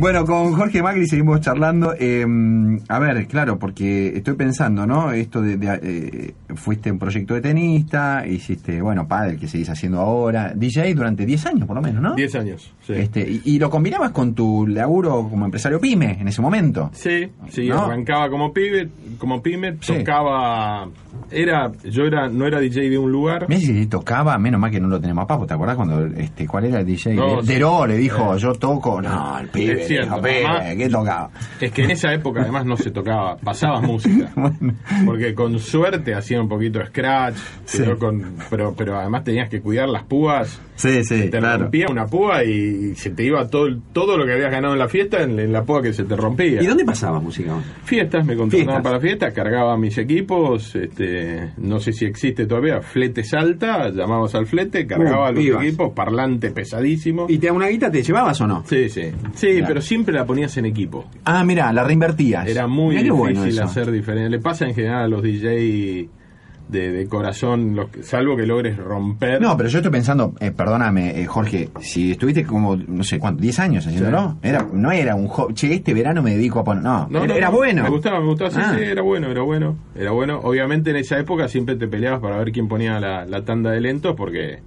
[0.00, 1.92] Bueno, con Jorge Macri seguimos charlando.
[1.98, 2.24] eh,
[2.88, 5.12] a ver, claro, porque estoy pensando, ¿no?
[5.12, 10.00] Esto de, de, eh, fuiste un proyecto de tenista, hiciste, bueno, padre, que seguís haciendo
[10.00, 12.14] ahora, DJ durante 10 años por lo menos, ¿no?
[12.14, 12.94] 10 años, sí.
[12.94, 16.88] Este, y, y lo combinabas con tu laburo como empresario pyme en ese momento.
[16.94, 17.82] Sí, sí, ¿No?
[17.84, 19.98] arrancaba como pibe, como pyme, Sí.
[19.98, 20.88] tocaba,
[21.30, 23.46] era, yo era, no era DJ de un lugar.
[23.50, 26.64] Mirá si tocaba, menos mal que no lo tenemos papo, ¿te acordás cuando, este, cuál
[26.64, 27.14] era el DJ?
[27.16, 27.48] No, sí.
[27.48, 28.38] Deró le dijo, Eh.
[28.38, 31.30] yo toco, no, el pibe, cierto, dijo, pibe, además- ¿qué tocaba?
[31.60, 34.30] Es que en esa época además no se tocaba, pasabas música.
[34.36, 34.74] Bueno.
[35.04, 37.78] Porque con suerte hacía un poquito de scratch, Sí.
[37.84, 40.60] pero, con, pero, pero además tenías que cuidar las púas.
[40.76, 41.64] Sí, sí, te claro.
[41.64, 44.88] rompía una púa y se te iba todo, todo lo que habías ganado en la
[44.88, 46.62] fiesta en, en la púa que se te rompía.
[46.62, 47.52] ¿Y dónde pasaba música?
[47.84, 53.22] Fiestas, me contrataban para fiestas, cargaba mis equipos, este, no sé si existe todavía, flete
[53.24, 55.64] salta, llamabas al flete, cargaba Uh, los ibas.
[55.64, 57.26] equipos, parlante pesadísimo.
[57.28, 58.64] ¿Y te una guita, te llevabas o no?
[58.66, 59.02] Sí, sí.
[59.34, 59.66] Sí, Claro.
[59.68, 61.04] pero siempre la ponías en equipo.
[61.24, 62.46] Ah, mira, la reinvertías.
[62.46, 64.30] Era muy Mirá qué bueno difícil hacer diferente.
[64.30, 66.08] Le pasa en general a los DJ
[66.68, 69.40] de, de corazón, los que- salvo que logres romper.
[69.42, 73.42] No, pero yo estoy pensando, eh, perdóname, eh, Jorge, si estuviste como, no sé cuánto,
[73.42, 76.84] 10 años haciéndolo, era, no era un jo- che, este verano me dedico a poner,
[76.84, 77.82] no, No, era, no, era no, bueno.
[77.82, 78.74] Me gustaba, me gustaba, sí, Ah.
[78.78, 80.38] sí, era bueno, era bueno, era bueno.
[80.44, 83.80] Obviamente en esa época siempre te peleabas para ver quién ponía la, la tanda de
[83.80, 84.60] lentos, porque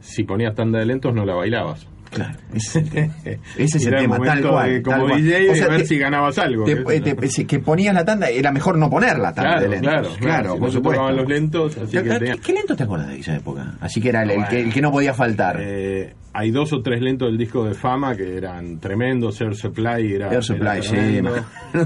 [0.00, 1.86] si ponías tanda de lentos no la bailabas.
[2.16, 3.14] Claro, ese es el tema.
[3.56, 4.82] Ese es el Era tema, tal cual.
[4.82, 5.22] como tal cual.
[5.22, 6.64] DJ, O sea, de ver te- si ganabas algo.
[6.64, 9.62] te- que- te- si- que ponías la tanda, era mejor no poner la tanda Claro,
[9.62, 9.90] de lentos.
[9.90, 11.10] claro, claro, si por no supuesto.
[11.12, 13.74] los lentos, así que ¿Qué, tenía- qué lento te acuerdas de esa época?
[13.80, 15.58] Así que era el, que, el que no podía faltar.
[15.60, 19.40] Eh, hay dos o tres lentos del disco de fama que eran tremendos.
[19.40, 20.30] Air Supply era.
[20.32, 21.20] Air Supply, era sí,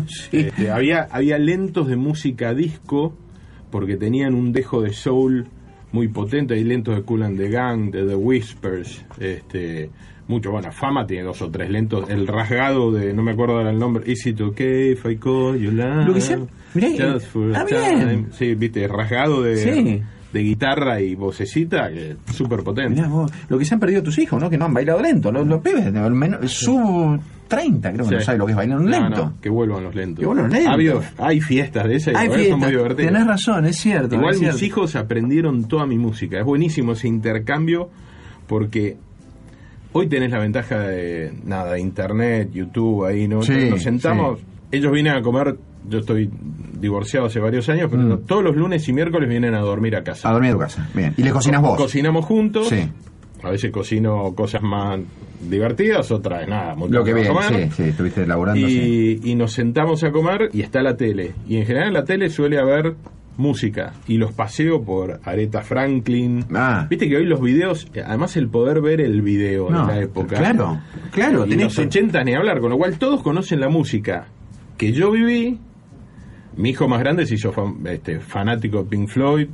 [0.30, 0.36] sí.
[0.38, 3.16] Este, había, había lentos de música disco
[3.70, 5.46] porque tenían un dejo de soul
[5.92, 6.54] muy potente.
[6.54, 9.04] Hay lentos de Cool and the Gang, de The Whispers.
[9.20, 9.90] Este,
[10.30, 12.08] mucho, bueno, Fama tiene dos o tres lentos.
[12.08, 15.58] El rasgado de, no me acuerdo ahora el nombre, Is it okay if I call
[15.58, 16.06] you love?
[16.06, 16.38] Lo que sea-
[16.74, 16.88] mirá,
[17.54, 18.28] ah, bien.
[18.32, 20.02] Sí, viste, rasgado de, Sí.
[20.32, 23.02] de guitarra y vocecita que es súper potente.
[23.02, 24.48] Vos, lo que se han perdido tus hijos, ¿no?
[24.48, 25.30] Que no han bailado lento.
[25.32, 28.78] Los, los pibes, el menor- sub 30, creo que no sabe lo que es bailar
[28.78, 29.24] un lento.
[29.26, 30.20] no, que vuelvan los lentos.
[30.20, 30.70] Que vuelvan los lentos.
[30.70, 33.12] Ha habido- hay fiestas de esas y Hay verdad son muy divertidas.
[33.12, 34.14] Tenés razón, es cierto.
[34.14, 34.64] Igual es mis cierto.
[34.66, 36.38] hijos aprendieron toda mi música.
[36.38, 37.90] Es buenísimo ese intercambio
[38.46, 38.96] porque
[39.92, 43.42] hoy tenés la ventaja de nada, internet, YouTube, ahí, ¿no?
[43.42, 44.46] Sí, Nos sentamos, sí.
[44.72, 45.56] ellos vienen a comer,
[45.88, 46.30] yo estoy
[46.78, 48.26] divorciado hace varios años, pero Mm.
[48.26, 50.28] todos los lunes y miércoles vienen a dormir a casa.
[50.28, 50.88] A dormir a tu casa.
[50.94, 51.14] Bien.
[51.16, 51.76] ¿Y le cocinas vos?
[51.76, 52.68] Cocinamos juntos.
[52.68, 52.88] Sí.
[53.42, 55.00] A veces cocino cosas más
[55.48, 58.66] divertidas, otras nada, muy Lo que bien, sí, sí, estuviste elaborando.
[58.68, 59.18] sí.
[59.22, 61.32] Y, y nos sentamos a comer y está la tele.
[61.48, 62.96] Y en general en la tele suele haber
[63.40, 63.92] música.
[64.06, 66.44] Y los paseo por Aretha Franklin.
[66.54, 66.86] Ah.
[66.88, 70.00] Viste que hoy los videos, eh, además el poder ver el video No, de la
[70.00, 70.36] época.
[70.36, 70.80] claro,
[71.10, 74.26] claro, Y tenés los que- 80 ni hablar, con lo cual todos conocen la música
[74.76, 75.58] que yo viví.
[76.56, 79.48] Mi hijo más grande se hizo fan- este, fanático de Pink Floyd.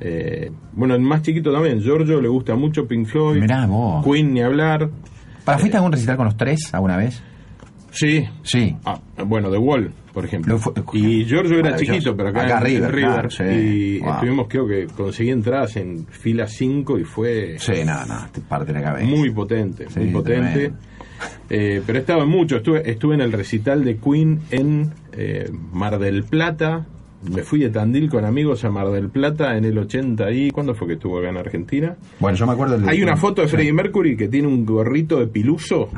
[0.00, 3.40] Eh, bueno, el más chiquito también, Giorgio, le gusta mucho Pink Floyd.
[3.40, 4.04] Mirá vos.
[4.04, 4.88] Queen ni hablar.
[5.44, 7.22] ¿Para fuiste a algún recital con los tres alguna vez?
[7.98, 8.24] Sí.
[8.42, 8.76] Sí.
[8.84, 10.54] Ah, bueno, The Wall, por ejemplo.
[10.54, 13.42] Lo fue- y Giorgio era chiquito, pero acá, Acá en River, claro, sí.
[13.44, 14.12] y Wow.
[14.14, 18.72] estuvimos, creo que conseguí entradas en fila 5 y fue Sí, no, no, te parte
[18.72, 19.06] la cabeza.
[19.08, 20.72] muy potente, Sí, muy potente.
[21.50, 25.50] Eh, pero he estado en mucho, estuve, estuve en el recital de Queen en eh,
[25.72, 26.86] Mar del Plata.
[27.28, 30.76] Me fui de Tandil con amigos a Mar del Plata en el 80 y ¿cuándo
[30.76, 31.96] fue que estuvo acá en Argentina?
[32.20, 32.78] Bueno, yo me acuerdo...
[32.78, 33.48] del- Hay una foto de.
[33.48, 35.90] Freddie Mercury que tiene un gorrito de piluso.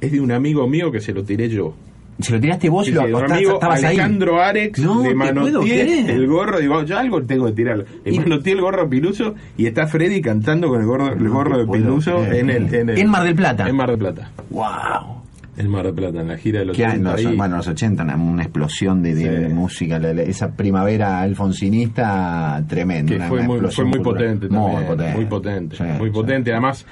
[0.00, 1.74] Es de un amigo mío que se lo tiré yo.
[2.18, 3.96] Si lo tiraste vos y lo un amigo estabas ahí.
[3.96, 7.84] Alejandro Arex No le manoteé el gorro, digo, yo algo tengo que tirar.
[8.04, 11.58] Le Y- manoteé el gorro Piluso y está Freddy cantando con el gorro, el gorro
[11.58, 13.68] de Piluso en el, en el- En Mar del Plata.
[13.68, 14.30] En Mar del Plata.
[14.48, 15.24] ¡Wow!
[15.58, 17.36] En Mar del Plata, en la gira de los Que hay, 80 los, ahí.
[17.36, 19.52] bueno, los 80, una, una explosión de, de Sí.
[19.54, 23.12] música, la- la- esa primavera alfonsinista tremenda.
[23.14, 25.14] que fue muy, fue potente también, Muy potente.
[25.16, 26.12] muy potente, Sí, muy sí.
[26.14, 26.52] potente.
[26.52, 26.86] Además,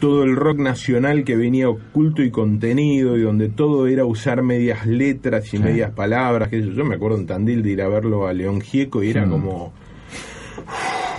[0.00, 4.86] todo el rock nacional que venía oculto y contenido y donde todo era usar medias
[4.86, 5.62] letras y Sí.
[5.62, 6.48] medias palabras.
[6.48, 9.10] Que yo, yo me acuerdo en Tandil de ir a verlo a León Gieco y
[9.10, 9.30] era Sí.
[9.30, 9.72] como...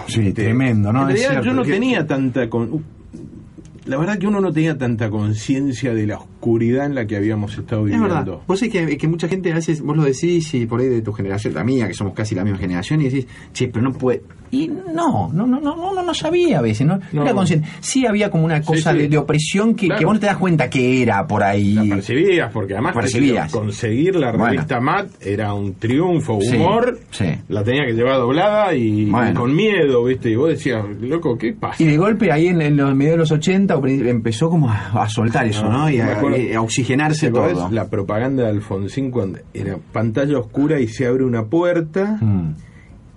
[0.08, 1.04] Sí, tremendo, ¿no?
[1.04, 2.50] en Es realidad cierto, yo no que- tenía tanta...
[2.50, 2.84] con-
[3.90, 7.58] la verdad que uno no tenía tanta conciencia de la oscuridad en la que habíamos
[7.58, 8.08] estado Es viviendo.
[8.16, 8.34] verdad.
[8.48, 11.02] Vos sabés que, que mucha gente a veces, vos lo decís, y por ahí de
[11.02, 13.92] tu generación, la mía, que somos casi la misma generación, y decís, che, pero no
[13.94, 14.22] puede.
[14.52, 17.00] Y no, no, no, no, no, no, no sabía a veces, ¿no?
[17.14, 17.22] No.
[17.22, 17.68] Era consciente.
[17.82, 18.98] Sí había como una cosa sí.
[18.98, 20.00] De, de opresión que, Claro.
[20.00, 21.76] que vos no te das cuenta que era por ahí.
[21.76, 23.52] La percibías, porque además Percibías.
[23.52, 24.46] conseguir la Bueno.
[24.46, 27.26] revista MAT era un triunfo, humor, sí.
[27.48, 29.30] la tenía que llevar doblada y, Bueno.
[29.30, 30.32] y con miedo, ¿viste?
[30.32, 31.84] Y vos decías, loco, ¿qué pasa?
[31.84, 35.10] Y de golpe ahí en, en los medios de los 80 empezó como a, a
[35.10, 35.90] soltar eso, ¿no?
[35.90, 37.72] Y a, acuerdo- y a oxigenarse ¿Te acordás todo.
[37.72, 42.56] La propaganda de Alfonsín cuando era pantalla oscura y se abre una puerta Mm.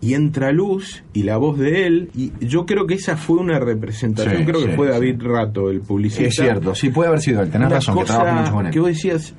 [0.01, 3.59] y entra luz y la voz de él y yo creo que esa fue una
[3.59, 4.93] representación, Sí, creo que sí, fue sí.
[4.93, 6.29] David Rato, el publicista.
[6.29, 8.67] Es cierto, sí puede haber sido él, tenés Una razón, que cosa trabaja mucho con
[8.67, 8.73] él.
[8.73, 9.35] que vos decías,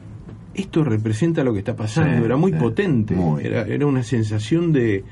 [0.56, 3.44] esto representa lo que está pasando, Sí, era muy sí, potente, muy.
[3.46, 5.04] Era, era una sensación de,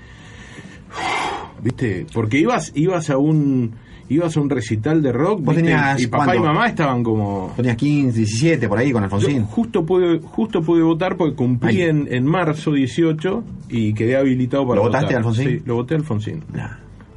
[1.63, 3.73] viste, porque ibas, ibas a un,
[4.13, 5.69] ibas a un recital de rock, Vos ¿viste?
[5.69, 6.43] tenías, y papá ¿cuánto?
[6.43, 9.43] y mamá estaban como, Tenías 15, 17 por ahí con yo Alfonsín.
[9.45, 14.75] justo pude, justo pude votar porque cumplí en, en marzo 18 y quedé habilitado para
[14.77, 15.17] ¿Lo votaste, votar.
[15.17, 15.47] Alfonsín?
[15.47, 16.43] Sí, lo voté a Alfonsín.
[16.53, 16.67] Nah.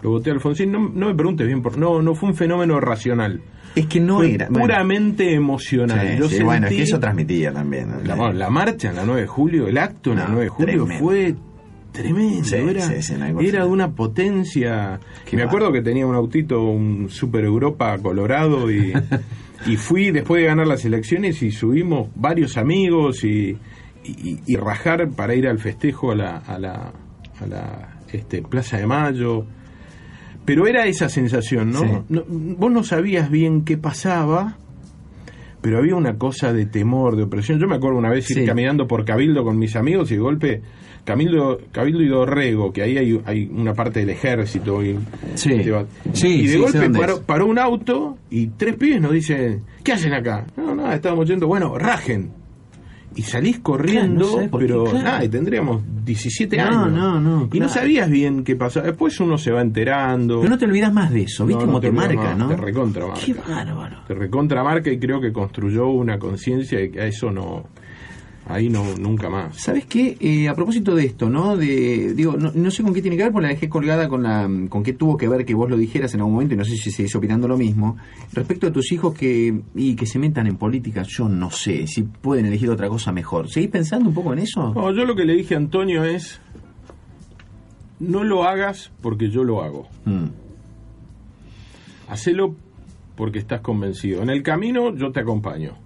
[0.02, 2.78] Lo voté a Alfonsín, no, no me preguntes bien, por, no, no fue un fenómeno
[2.80, 3.40] racional.
[3.74, 4.46] Es que no fue era.
[4.48, 4.60] bueno.
[4.66, 6.08] puramente emocional.
[6.12, 7.88] Sí, Yo sí, bueno, es que eso transmitía también.
[7.90, 8.00] ¿no?
[8.16, 10.48] la, la marcha en la 9 de julio, el acto en la No, 9 de
[10.50, 11.04] julio tremendo.
[11.04, 11.34] fue
[11.94, 12.44] tremendo.
[12.44, 15.00] Sí, era sí, era de una potencia.
[15.24, 18.92] Qué Me acuerdo que tenía un autito, un Super Europa colorado y,
[19.66, 23.56] y fui después de ganar las elecciones y subimos varios amigos y,
[24.04, 26.92] y, y rajar para ir al festejo a la, a la,
[27.40, 29.46] a la este, Plaza de Mayo.
[30.44, 31.80] Pero era esa sensación, ¿no?
[31.80, 31.86] Sí.
[32.10, 34.58] No- Vos no sabías bien qué pasaba,
[35.64, 37.58] pero había una cosa de temor, de opresión.
[37.58, 38.44] Yo me acuerdo una vez ir Sí.
[38.44, 40.60] caminando por Cabildo con mis amigos y de golpe,
[41.04, 44.84] Cabildo, Cabildo y Dorrego, que ahí hay, hay una parte del ejército.
[44.84, 44.98] Y,
[45.36, 45.56] Sí.
[45.62, 49.12] te va- Sí, y de sí, golpe paró, paró un auto y tres pibes nos
[49.12, 50.44] dicen, ¿qué hacen acá?
[50.58, 52.30] No, nada, estábamos yendo, bueno, rajen.
[53.16, 55.04] Y salís corriendo, Claro, no pero claro.
[55.04, 56.92] nada, y tendríamos 17 No, años.
[56.92, 57.66] no, no, Y claro.
[57.66, 58.86] no sabías bien qué pasaba.
[58.86, 60.40] Después uno se va enterando.
[60.40, 62.48] Pero no te olvidas más de eso, ¿viste cómo te, marca, más, no?
[62.48, 63.20] Te recontra marca.
[63.24, 63.96] Qué bárbaro.
[64.06, 67.64] Te recontra marca y creo que construyó una conciencia de que a eso no.
[68.46, 69.56] Ahí no, nunca más.
[69.56, 70.18] ¿Sabes qué?
[70.20, 71.56] Eh, a propósito de esto, ¿no?
[71.56, 74.22] De, digo, no, no sé con qué tiene que ver, porque la dejé colgada con
[74.22, 76.64] la, con qué tuvo que ver que vos lo dijeras en algún momento, y no
[76.64, 77.96] sé si seguís opinando lo mismo.
[78.34, 82.02] Respecto a tus hijos que, y que se metan en política, yo no sé si
[82.02, 83.48] pueden elegir otra cosa mejor.
[83.48, 84.74] ¿Seguís pensando un poco en eso?
[84.74, 86.38] No, yo lo que le dije a Antonio es.
[87.98, 89.88] no lo hagas porque yo lo hago.
[90.04, 90.26] Mm.
[92.08, 92.54] Hacelo
[93.16, 94.22] porque estás convencido.
[94.22, 95.83] En el camino yo te acompaño.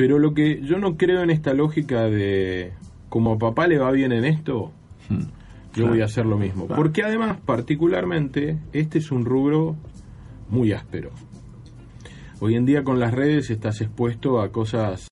[0.00, 2.72] Pero lo que yo no creo en esta lógica de
[3.10, 4.72] como a papá le va bien en esto,
[5.10, 5.26] yo Hmm.
[5.72, 5.90] Claro.
[5.90, 6.66] voy a hacer lo mismo.
[6.66, 6.80] Claro.
[6.82, 9.76] Porque además, particularmente, este es un rubro
[10.48, 11.10] muy áspero.
[12.40, 15.06] Hoy en día con las redes estás expuesto a cosas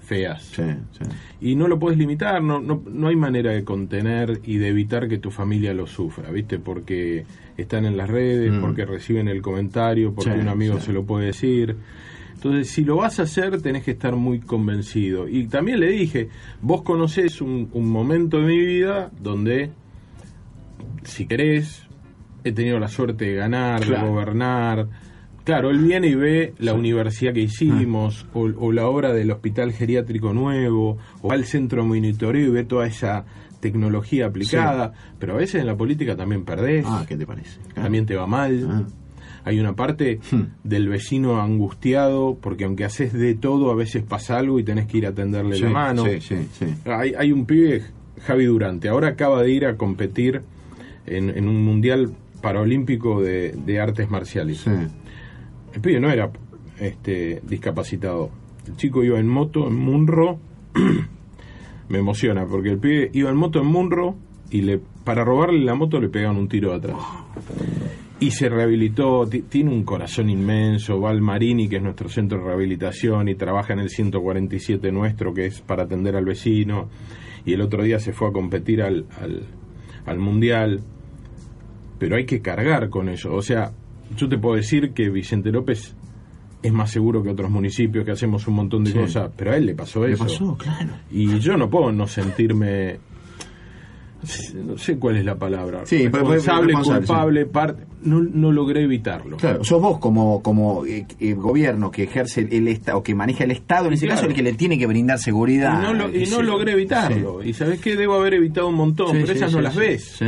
[0.00, 0.42] feas.
[0.42, 0.62] Sí,
[0.92, 1.04] sí.
[1.40, 5.06] Y no lo puedes limitar, no, no, no hay manera de contener y de evitar
[5.08, 6.58] que tu familia lo sufra, ¿viste?
[6.58, 7.24] Porque
[7.56, 8.60] están en las redes, Mm.
[8.60, 11.76] porque reciben el comentario, porque Sí, un amigo se lo puede decir.
[12.44, 15.28] Entonces, si lo vas a hacer, tenés que estar muy convencido.
[15.28, 16.28] Y también le dije,
[16.60, 19.70] vos conocés un, un momento de mi vida donde,
[21.04, 21.86] si querés,
[22.42, 24.06] he tenido la suerte de ganar, Claro.
[24.06, 24.88] de gobernar.
[25.44, 29.72] Claro, él viene y ve la universidad que hicimos, o, o la obra del hospital
[29.72, 33.24] geriátrico nuevo, o va al centro de monitoreo y ve toda esa
[33.60, 34.92] tecnología aplicada.
[35.20, 37.60] Pero a veces en la política también perdés, Ah, ¿qué te parece?
[37.68, 37.82] Claro.
[37.82, 38.68] también te va mal.
[38.68, 38.82] Ah.
[39.44, 40.42] Hay una parte Hmm.
[40.64, 44.98] del vecino angustiado, porque aunque haces de todo, a veces pasa algo y tenés que
[44.98, 46.04] ir a tenderle Sí, la mano.
[46.04, 46.66] sí, sí, sí.
[46.84, 47.82] Hay, hay un pibe,
[48.24, 50.42] Javi Durante, ahora acaba de ir a competir
[51.06, 54.58] en, en un mundial paralímpico de, de artes marciales.
[54.58, 54.70] Sí.
[55.74, 56.30] El pibe no era
[56.78, 58.30] este, discapacitado.
[58.68, 60.38] El chico iba en moto, en Munro.
[61.88, 64.14] Me emociona, porque el pibe iba en moto en Munro
[64.50, 66.96] y le, para robarle la moto le pegaron un tiro de atrás.
[68.22, 72.38] Y se rehabilitó, ti- tiene un corazón inmenso, va al Marini, que es nuestro centro
[72.38, 76.88] de rehabilitación, y trabaja en el 147 nuestro, que es para atender al vecino.
[77.44, 79.42] Y el otro día se fue a competir al, al,
[80.06, 80.80] al Mundial.
[81.98, 83.34] Pero hay que cargar con eso.
[83.34, 83.72] O sea,
[84.16, 85.94] yo te puedo decir que Vicente López
[86.62, 88.98] es más seguro que otros municipios, que hacemos un montón de Sí.
[88.98, 90.24] cosas, pero a él le pasó ¿Qué eso.
[90.24, 90.56] pasó?
[90.56, 90.92] Claro.
[91.10, 92.98] Y yo no puedo no sentirme.
[94.64, 95.84] No sé cuál es la palabra.
[95.84, 97.84] Sí, responsable, responsable, culpable, parte.
[98.04, 99.36] No, no logré evitarlo.
[99.36, 103.44] Claro, sos vos como, como eh, eh, gobierno que ejerce el Estado, o que maneja
[103.44, 104.20] el Estado, en ese Claro.
[104.20, 105.82] caso, el que le tiene que brindar Y seguridad.
[105.82, 107.42] no, lo- y no logré evitarlo.
[107.42, 107.96] Y sabes qué?
[107.96, 110.20] Debo haber evitado un montón, pero esas no las ves.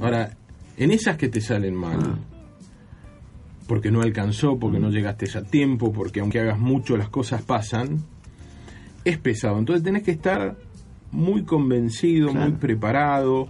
[0.00, 0.36] Ahora,
[0.76, 2.18] en esas que te salen mal, Ah.
[3.68, 8.04] porque no alcanzó, porque no llegaste a tiempo, porque aunque hagas mucho las cosas pasan,
[9.04, 9.58] es pesado.
[9.58, 10.56] Entonces tenés que estar
[11.16, 12.50] muy convencido, Claro.
[12.50, 13.48] muy preparado.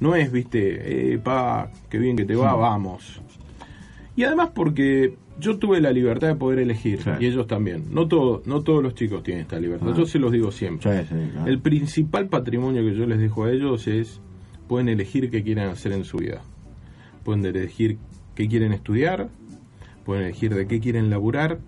[0.00, 3.20] No es, viste, eh, pa, qué bien que te va, vamos.
[4.16, 7.22] Y además porque yo tuve la libertad de poder elegir, Claro.
[7.22, 7.84] y ellos también.
[7.90, 9.94] No, todo, no todos los chicos tienen esta libertad, Ah.
[9.96, 11.02] yo se los digo siempre.
[11.02, 11.46] Sí, sí, claro.
[11.50, 14.20] El principal patrimonio que yo les dejo a ellos es,
[14.68, 16.42] pueden elegir qué quieren hacer en su vida.
[17.24, 17.98] Pueden elegir
[18.34, 19.28] qué quieren estudiar,
[20.04, 21.58] pueden elegir de qué quieren laburar.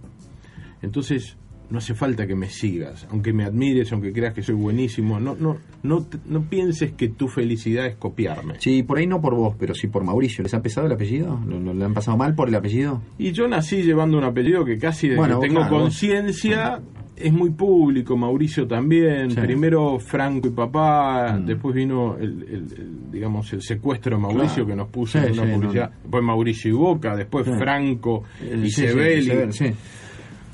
[0.83, 1.37] Entonces,
[1.71, 5.19] no hace falta que me sigas, aunque me admires, aunque creas que soy buenísimo.
[5.19, 8.55] No, no, no, no pienses que tu felicidad es copiarme.
[8.61, 10.43] Sí, por ahí no por vos, pero sí por Mauricio.
[10.45, 11.41] ¿Les ha pesado el apellido?
[11.47, 13.03] ¿Lo, le han pasado mal por el apellido?
[13.19, 15.79] Y yo nací llevando un apellido que casi desde Bueno, que tengo claro.
[15.81, 16.81] conciencia
[17.17, 19.41] es muy público, Mauricio también, Sí.
[19.41, 21.47] primero Franco y papá, Mm.
[21.47, 24.67] después vino el, el- el, digamos el secuestro de Mauricio Claro.
[24.69, 27.47] que nos puso Sí, en una sí, no, publicidad, después Mauricio y Boca, después.
[27.59, 29.31] Franco Eh, y Sebeli.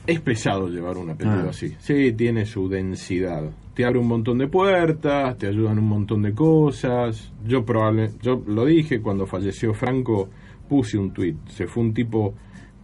[0.07, 1.51] Es pesado llevar un apellido Ah.
[1.51, 1.75] así.
[1.79, 3.51] Sí, tiene su densidad.
[3.75, 7.33] Te abre un montón de puertas, te ayudan un montón de cosas.
[7.47, 10.29] Yo probablemente, yo lo dije cuando falleció Franco,
[10.69, 11.37] puse un tuit.
[11.49, 12.35] Se fue un tipo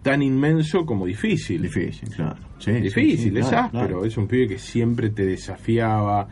[0.03, 1.61] tan inmenso como difícil.
[1.62, 2.37] Difícil, claro.
[2.59, 3.71] Sí, Difícil, sí, sí, es áspero.
[3.71, 4.05] claro.
[4.05, 6.29] Es un pibe que siempre te desafiaba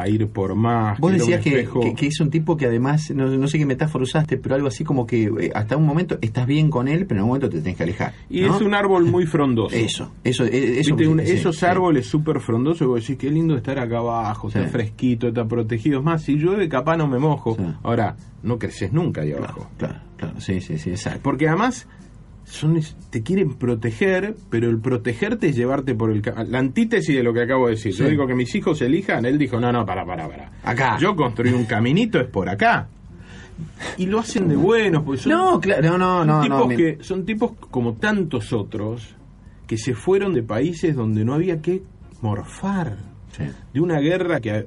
[0.00, 0.98] a ir por más.
[1.00, 3.66] Vos que decías que, que- que es un tipo que además, no, no sé qué
[3.66, 7.06] metáfora usaste, pero algo así como que eh, hasta un momento estás bien con él,
[7.06, 8.12] pero en un momento te tenés que alejar.
[8.30, 8.54] Y ¿no?
[8.56, 9.74] es un árbol muy frondoso.
[9.74, 10.94] Eso, eso, eh, eso.
[10.96, 11.66] Viste, un- sí, esos sí.
[11.66, 14.58] árboles súper frondosos, vos decís, qué lindo estar acá abajo, Sí.
[14.58, 15.98] está fresquito, está protegido.
[15.98, 17.54] Es más, si llueve, capaz no me mojo.
[17.56, 17.62] Sí.
[17.82, 19.68] Ahora, no creces nunca ahí abajo.
[19.78, 21.20] Claro, claro, claro, sí, sí, sí, exacto.
[21.22, 21.88] Porque además,
[22.48, 22.80] son,
[23.10, 26.22] te quieren proteger, pero el protegerte es llevarte por el...
[26.48, 27.92] La antítesis de lo que acabo de decir.
[27.92, 30.50] Yo digo que mis hijos elijan, él dijo, no, no, para, para, para.
[30.64, 30.96] Acá.
[30.98, 32.88] Yo construí un caminito, es por acá.
[33.96, 36.62] Y lo hacen de buenos, porque son No, claro, no, no, son no.
[36.68, 39.14] tipos que son tipos como tantos otros
[39.66, 41.82] que se fueron de países donde no había que
[42.22, 42.96] morfar
[43.36, 43.44] Sí.
[43.74, 44.66] de una guerra que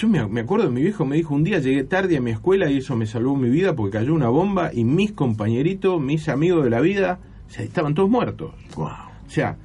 [0.00, 2.70] yo me, me acuerdo mi viejo me dijo un día llegué tarde a mi escuela
[2.70, 6.64] y eso me salvó mi vida porque cayó una bomba y mis compañeritos mis amigos
[6.64, 8.92] de la vida o sea, estaban todos muertos Guau.
[9.26, 9.56] o sea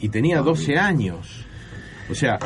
[0.00, 1.44] y tenía 12 años
[2.10, 2.38] o sea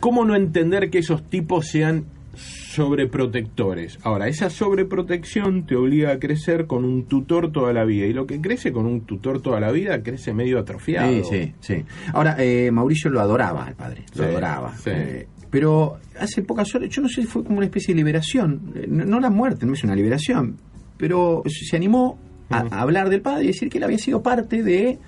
[0.00, 3.98] cómo no entender que esos tipos sean sobreprotectores.
[4.02, 8.06] Ahora, esa sobreprotección te obliga a crecer con un tutor toda la vida.
[8.06, 11.12] Y lo que crece con un tutor toda la vida crece medio atrofiado.
[11.24, 11.84] Sí, sí, sí.
[12.14, 14.74] Ahora, eh, Mauricio lo adoraba al padre, lo Sí, adoraba.
[14.76, 14.90] sí.
[14.92, 18.72] Eh, Pero hace pocas horas, yo no sé si fue como una especie de liberación,
[18.76, 20.56] eh, no, no la muerte, no es una liberación,
[20.96, 22.18] pero se animó
[22.50, 24.98] a, a hablar del padre y decir que él había sido parte de,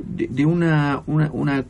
[0.00, 1.64] de, de una, una, una-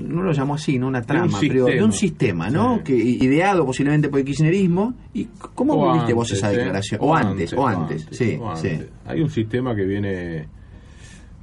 [0.00, 2.78] no lo llamó así, no una trama, pero de un sistema, ¿no?
[2.78, 2.82] Sí.
[2.84, 4.94] Que ideado posiblemente por el kirchnerismo.
[5.14, 6.56] ¿Y cómo O viste vos antes, esa ¿eh?
[6.56, 7.00] declaración?
[7.02, 8.68] O antes, o antes, sí, o sí.
[8.68, 8.88] antes.
[9.06, 10.48] Hay un sistema que viene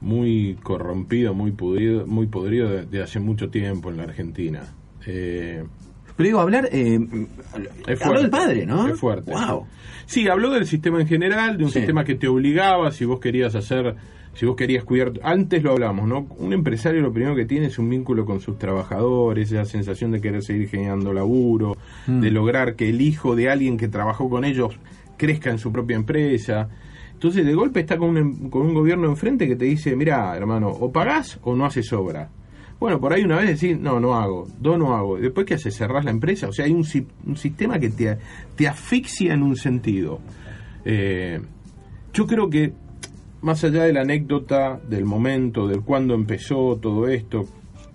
[0.02, 4.62] muy corrompido, muy podrido, muy podrido de, de hace mucho tiempo en la Argentina.
[5.08, 5.64] Eh,
[6.18, 7.00] Pero digo, hablar, eh,
[7.88, 8.88] es habló del padre, ¿no?
[8.88, 9.32] Es fuerte.
[9.32, 9.66] Wow.
[10.08, 11.80] Sí, habló del sistema en general, de un Sí.
[11.80, 13.96] sistema que te obligaba, si vos querías hacer,
[14.34, 16.28] si vos querías cuidar, antes lo hablamos, ¿no?
[16.40, 20.20] Un empresario lo primero que tiene es un vínculo con sus trabajadores, esa sensación de
[20.22, 22.20] querer seguir generando laburo, Mm.
[22.22, 24.76] de lograr que el hijo de alguien que trabajó con ellos
[25.18, 26.70] crezca en su propia empresa.
[27.14, 30.36] Entonces, de golpe está con un, em- con un gobierno enfrente que te dice, mira,
[30.38, 32.30] hermano, o pagás o no haces obra.
[32.80, 35.18] Bueno, por ahí una vez decís, no, no hago, dos no hago.
[35.18, 35.76] Después, ¿qué haces?
[35.76, 36.48] ¿Cerrás la empresa?
[36.48, 36.86] O sea, hay un,
[37.26, 38.18] un sistema que te,
[38.56, 40.20] te asfixia en un sentido.
[40.86, 41.42] Eh,
[42.14, 42.74] yo creo que,
[43.42, 47.46] más allá de la anécdota, del momento, del cuándo empezó todo esto,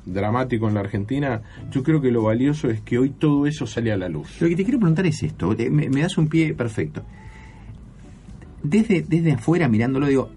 [0.05, 3.93] dramático en la Argentina, yo creo que lo valioso es que hoy todo eso sale
[3.93, 4.41] a la luz.
[4.41, 7.03] Lo que te quiero preguntar es esto, me, me das un pie perfecto.
[8.62, 10.30] Desde, desde afuera mirándolo, digo,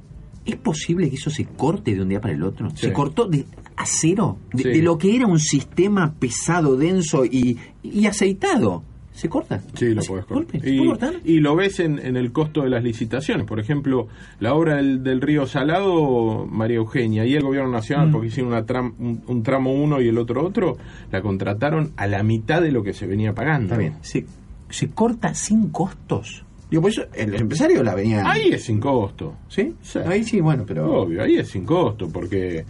[0.46, 2.70] ¿es posible que eso se corte de un día para el otro?
[2.72, 2.88] Sí.
[2.88, 3.46] ¿Se cortó de
[3.78, 4.38] a cero?
[4.54, 4.70] De, Sí.
[4.70, 8.84] de lo que era un sistema pesado, denso y, y aceitado.
[9.14, 9.62] ¿Se corta?
[9.76, 10.60] Sí, lo ¿Se- puedes cortar.
[10.60, 11.14] ¿Se Y, puede cortar?
[11.24, 13.46] y lo ves en, en el costo de las licitaciones.
[13.48, 14.08] Por ejemplo,
[14.42, 18.12] la obra del, del Río Salado, María Eugenia, y el Gobierno Nacional, Mm.
[18.12, 20.78] porque hicieron una tram- un, un tramo uno y el otro otro,
[21.14, 23.68] la contrataron a la mitad de lo que se venía pagando.
[23.68, 23.94] Está bien.
[24.02, 24.26] ¿Se,
[24.70, 26.44] se corta sin costos?
[26.70, 28.30] Digo, por eso el empresario la venía...
[28.30, 29.36] Ahí es sin costo.
[29.48, 29.76] ¿Sí?
[29.82, 30.00] Sí.
[30.06, 30.92] Ahí sí, bueno, pero...
[31.04, 32.66] Obvio, ahí es sin costo, porque,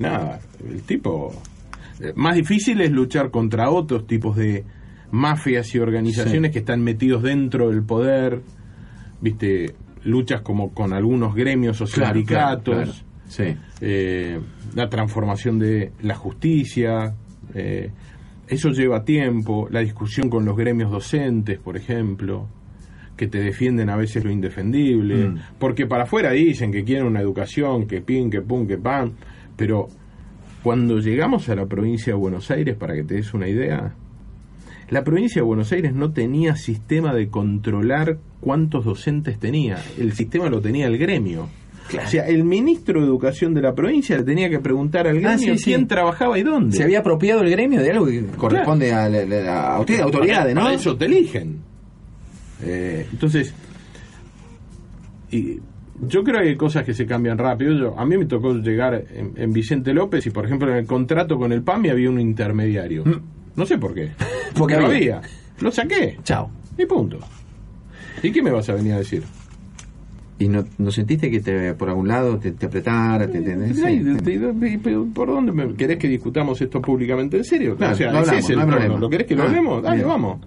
[0.00, 1.32] nada, el tipo...
[2.00, 4.64] eh, Más difícil es luchar contra otros tipos de
[5.12, 6.52] mafias y organizaciones Sí.
[6.52, 8.40] que están metidos dentro del poder,
[9.20, 9.74] viste,
[10.04, 13.06] luchas como con algunos gremios o Claro, sindicatos, claro, claro.
[13.28, 13.56] Sí.
[13.80, 14.40] eh,
[14.74, 17.14] la transformación de la justicia,
[17.54, 17.90] eh,
[18.48, 22.48] eso lleva tiempo, la discusión con los gremios docentes, por ejemplo,
[23.16, 25.38] que te defienden a veces lo indefendible, Mm.
[25.58, 29.12] porque para afuera dicen que quieren una educación, que pin, que pum, que pan,
[29.60, 29.88] pero
[30.62, 33.94] cuando llegamos a la provincia de Buenos Aires, para que te des una idea,
[34.88, 40.48] la provincia de Buenos Aires no tenía sistema de controlar cuántos docentes tenía, el sistema
[40.48, 41.48] lo tenía el gremio.
[42.04, 45.30] O sea, el ministro de Educación de la provincia le tenía que preguntar al gremio
[45.30, 45.64] Ah, sí, sí.
[45.64, 46.76] quién trabajaba y dónde.
[46.76, 50.62] Se había apropiado el gremio de algo que corresponde a, la- a autoridades, ¿no?
[50.62, 51.58] Para eso te eligen.
[52.62, 53.52] Eh, entonces,
[55.32, 55.58] y
[56.06, 57.72] yo creo que hay cosas que se cambian rápido.
[57.74, 60.86] Yo, a mí me tocó llegar en, en Vicente López y, por ejemplo, en el
[60.86, 63.04] contrato con el PAMI había un intermediario.
[63.56, 64.06] No sé por qué.
[64.06, 64.10] Mm.
[64.58, 65.16] Porque Pero había.
[65.18, 65.28] había.
[65.60, 66.18] Lo saqué.
[66.24, 66.50] Chao.
[66.78, 67.18] Y punto.
[68.22, 69.22] ¿Y qué me vas a venir a decir?
[70.38, 73.28] ¿Y no, no sentiste que te, por algún lado te, te apretara?
[73.30, 73.40] Te,
[74.82, 77.76] pero ¿Por dónde me, querés que discutamos esto públicamente en serio?
[77.76, 78.18] Claro, o sea, ese
[78.54, 78.98] hablamos, es el no.
[78.98, 79.82] ¿Lo querés que lo Ah, hablemos?
[79.82, 80.40] Dale, vamos.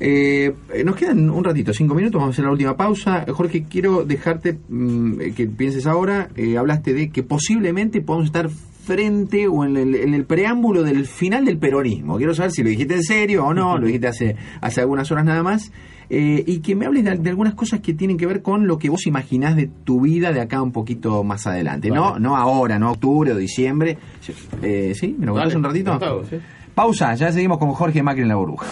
[0.00, 3.24] Eh, nos quedan un ratito, cinco minutos, vamos a hacer la última pausa.
[3.28, 6.28] Jorge, quiero dejarte mm, que pienses ahora.
[6.36, 11.04] eh, hablaste de que posiblemente podamos estar frente o en el, en el preámbulo del
[11.06, 12.16] final del peronismo.
[12.16, 15.24] Quiero saber si lo dijiste en serio o no, lo dijiste hace, hace algunas horas
[15.24, 15.70] nada más.
[16.10, 18.78] Eh, y que me hables de, de algunas cosas que tienen que ver con lo
[18.78, 21.90] que vos imaginás de tu vida de acá un poquito más adelante.
[21.90, 22.20] No, Vale.
[22.20, 23.98] no ahora, no octubre o diciembre.
[24.62, 25.14] Eh, ¿Sí?
[25.18, 26.24] ¿Me lo contás Dale, un ratito?
[26.30, 26.36] sí.
[26.74, 28.66] Pausa, ya seguimos con Jorge Macri en la burbuja.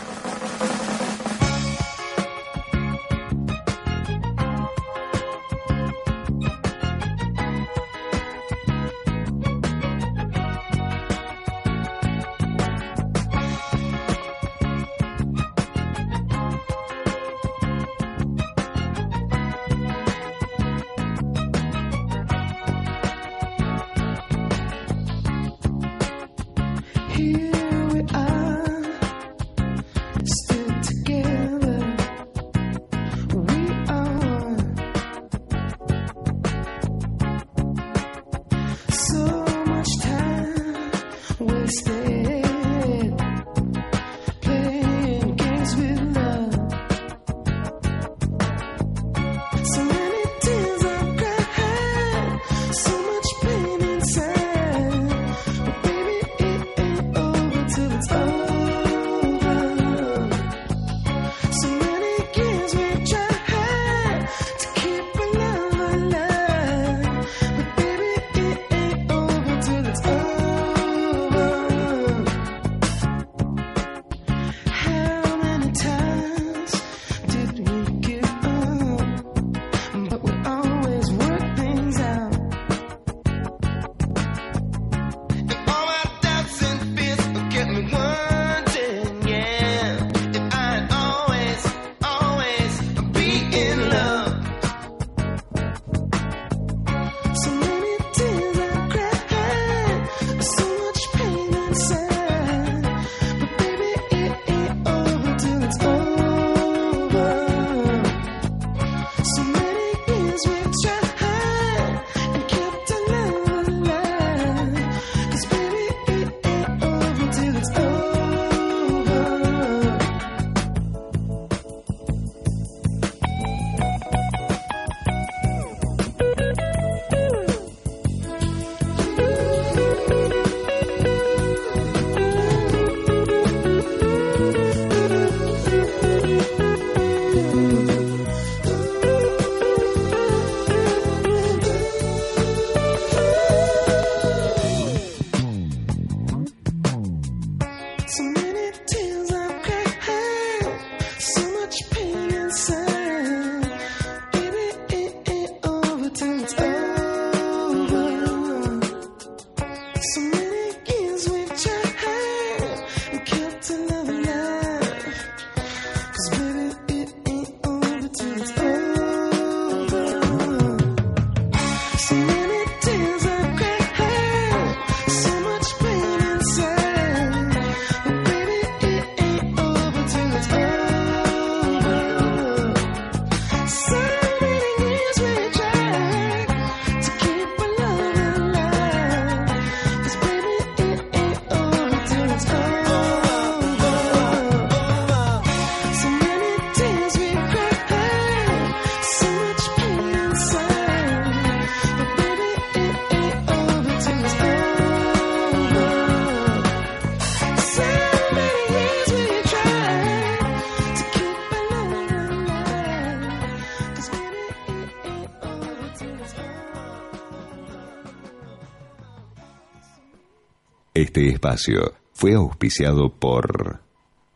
[221.16, 223.80] Este espacio fue auspiciado por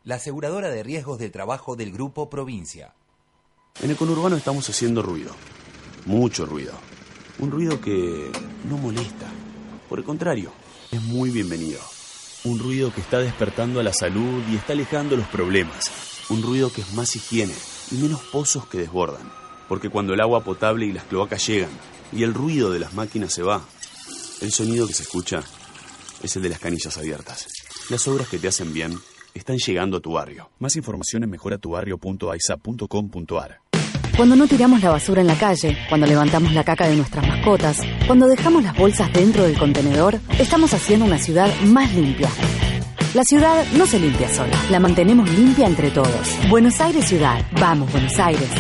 [0.05, 2.95] la aseguradora de riesgos del trabajo del Grupo Provincia.
[3.83, 5.33] En el conurbano estamos haciendo ruido.
[6.07, 6.75] Mucho ruido.
[7.41, 8.31] Un ruido que
[8.69, 9.27] no molesta.
[9.89, 10.53] Por el contrario,
[10.91, 11.81] es muy bienvenido.
[12.45, 15.91] Un ruido que está despertando a la salud y está alejando los problemas.
[16.31, 17.55] Un ruido que es más higiene
[17.91, 19.31] y menos pozos que desbordan.
[19.69, 21.71] Porque cuando el agua potable y las cloacas llegan
[22.13, 23.63] y el ruido de las máquinas se va,
[24.41, 25.45] el sonido que se escucha
[26.23, 27.47] es el de las canillas abiertas.
[27.89, 28.99] Las obras que te hacen bien
[29.35, 30.49] están llegando a tu barrio.
[30.59, 33.70] Más información en mejoratubarrio.aisa.com.ar.
[34.21, 37.81] Cuando no tiramos la basura en la calle, cuando levantamos la caca de nuestras mascotas,
[38.07, 42.29] cuando dejamos las bolsas dentro del contenedor, estamos haciendo una ciudad más limpia.
[43.15, 46.39] La ciudad no se limpia sola, la mantenemos limpia entre todos.
[46.51, 47.43] Buenos Aires Ciudad.
[47.59, 48.51] Vamos, Buenos Aires.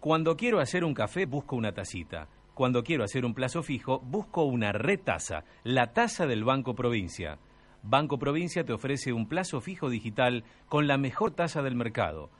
[0.00, 2.26] Cuando quiero hacer un café, busco una tacita.
[2.52, 7.38] Cuando quiero hacer un plazo fijo, busco una retasa, la tasa del Banco Provincia.
[7.84, 12.30] Banco Provincia te ofrece un plazo fijo digital con la mejor tasa del mercado.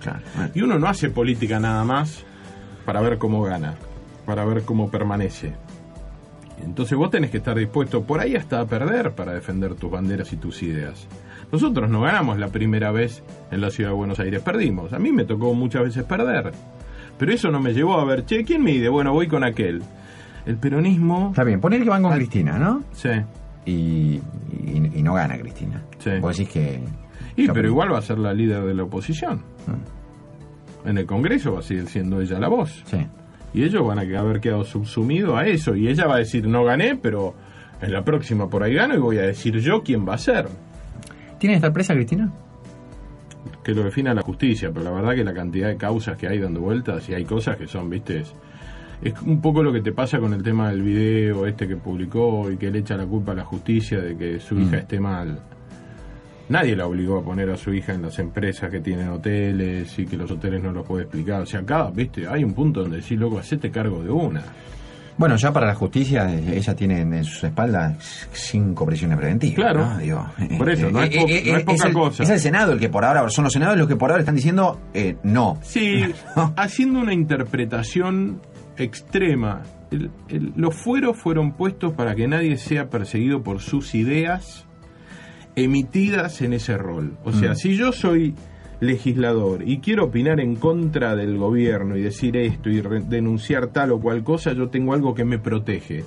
[0.00, 0.20] claro.
[0.54, 2.24] Y uno no hace política nada más
[2.84, 3.74] para ver cómo gana,
[4.26, 5.54] para ver cómo permanece.
[6.64, 10.32] Entonces vos tenés que estar dispuesto por ahí hasta a perder para defender tus banderas
[10.32, 11.06] y tus ideas.
[11.50, 14.92] Nosotros no ganamos la primera vez en la ciudad de Buenos Aires, perdimos.
[14.92, 16.52] A mí me tocó muchas veces perder.
[17.18, 18.88] Pero eso no me llevó a ver, che, ¿quién mide?
[18.88, 19.82] Bueno, voy con aquel.
[20.46, 21.28] El peronismo...
[21.30, 22.16] Está bien, poner que van con Ah.
[22.16, 22.82] Cristina, ¿no?
[22.92, 23.08] Sí.
[23.66, 23.72] Y,
[24.52, 25.82] y, y no gana Cristina.
[25.98, 26.10] Sí.
[26.20, 26.80] Vos decís que...
[27.36, 29.42] Y pero igual va a ser la líder de la oposición.
[30.84, 32.82] En el Congreso va a seguir siendo ella la voz.
[32.86, 32.98] Sí.
[33.58, 35.74] Y ellos van a haber quedado subsumidos a eso.
[35.74, 37.34] Y ella va a decir, no gané, pero
[37.82, 40.46] en la próxima por ahí gano y voy a decir yo quién va a ser.
[41.40, 42.32] ¿Tiene que estar presa Cristina?
[43.64, 46.38] Que lo defina la justicia, pero la verdad que la cantidad de causas que hay
[46.38, 48.32] dando vueltas y hay cosas que son, viste, es,
[49.02, 52.48] es un poco lo que te pasa con el tema del video este que publicó
[52.52, 55.36] y que le echa la culpa a la justicia de que su hija esté mal.
[56.48, 60.06] Nadie la obligó a poner a su hija en las empresas que tienen hoteles y
[60.06, 61.42] que los hoteles no los puede explicar.
[61.42, 64.42] O sea, acá, viste, hay un punto donde decís, loco, hacete cargo de una.
[65.18, 69.56] Bueno, ya para la justicia, eh, ella tiene en sus espaldas cinco prisiones preventivas.
[69.56, 69.84] Claro.
[69.86, 69.98] ¿no?
[69.98, 70.26] Digo,
[70.56, 72.22] Por eso, no es po- no es poca el, cosa.
[72.22, 74.36] Es el Senado el que por ahora, son los senadores los que por ahora están
[74.36, 75.58] diciendo eh, no.
[75.62, 76.04] Sí,
[76.56, 78.40] haciendo una interpretación
[78.76, 79.62] extrema.
[79.90, 84.66] El- el- los fueros fueron puestos para que nadie sea perseguido por sus ideas
[85.64, 87.16] emitidas en ese rol.
[87.24, 87.56] O sea, Mm.
[87.56, 88.34] si yo soy
[88.80, 94.00] legislador y quiero opinar en contra del gobierno y decir esto y denunciar tal o
[94.00, 96.04] cual cosa, yo tengo algo que me protege.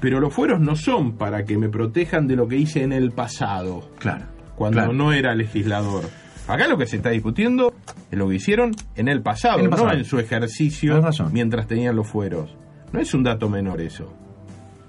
[0.00, 3.10] Pero los fueros no son para que me protejan de lo que hice en el
[3.12, 4.26] pasado Claro.
[4.54, 4.92] cuando Claro.
[4.92, 6.04] no era legislador.
[6.46, 7.74] Acá lo que se está discutiendo
[8.10, 9.88] es lo que hicieron en el pasado, En el pasado.
[9.88, 12.56] no en su ejercicio mientras tenían los fueros.
[12.92, 14.12] No es un dato menor eso.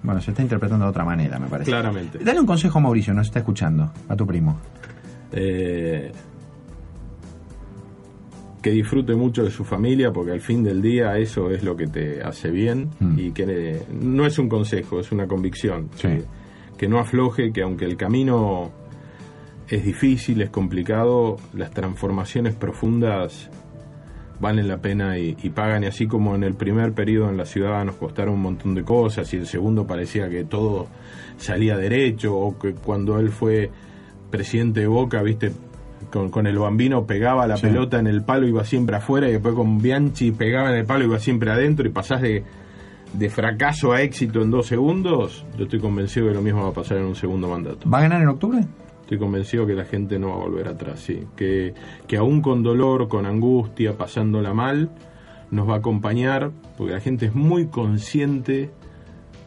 [0.07, 1.69] Bueno, se está interpretando de otra manera, me parece.
[1.69, 2.19] Claramente.
[2.23, 4.57] Dale un consejo a Mauricio, nos está escuchando, a tu primo.
[5.33, 6.09] Eh,
[8.61, 11.87] que disfrute mucho de su familia, porque al fin del día eso es lo que
[11.87, 13.19] te hace bien Mm.
[13.19, 15.89] y que eh, no es un consejo, es una convicción.
[15.95, 16.07] Sí.
[16.07, 16.23] Que,
[16.77, 18.71] que no afloje, que aunque el camino
[19.67, 23.49] es difícil, es complicado, las transformaciones profundas
[24.39, 25.83] valen la pena y, y pagan.
[25.83, 28.83] Y así como en el primer periodo en la ciudad nos costaron un montón de
[28.83, 30.87] cosas y el segundo parecía que todo
[31.37, 33.69] salía derecho, o que cuando él fue
[34.29, 35.51] presidente de Boca, viste,
[36.11, 37.67] con, con el bambino pegaba la Sí.
[37.67, 41.05] pelota en el palo, iba siempre afuera, y después con Bianchi pegaba en el palo,
[41.05, 42.43] iba siempre adentro, y pasás de,
[43.13, 46.73] de fracaso a éxito en dos segundos, yo estoy convencido que lo mismo va a
[46.73, 47.89] pasar en un segundo mandato.
[47.89, 48.59] ¿Va a ganar en octubre?
[49.07, 51.21] Estoy convencido que la gente no va a volver atrás, sí.
[51.37, 51.73] Que,
[52.07, 54.89] que aún con dolor, con angustia, pasándola mal,
[55.49, 58.69] nos va a acompañar, porque la gente es muy consciente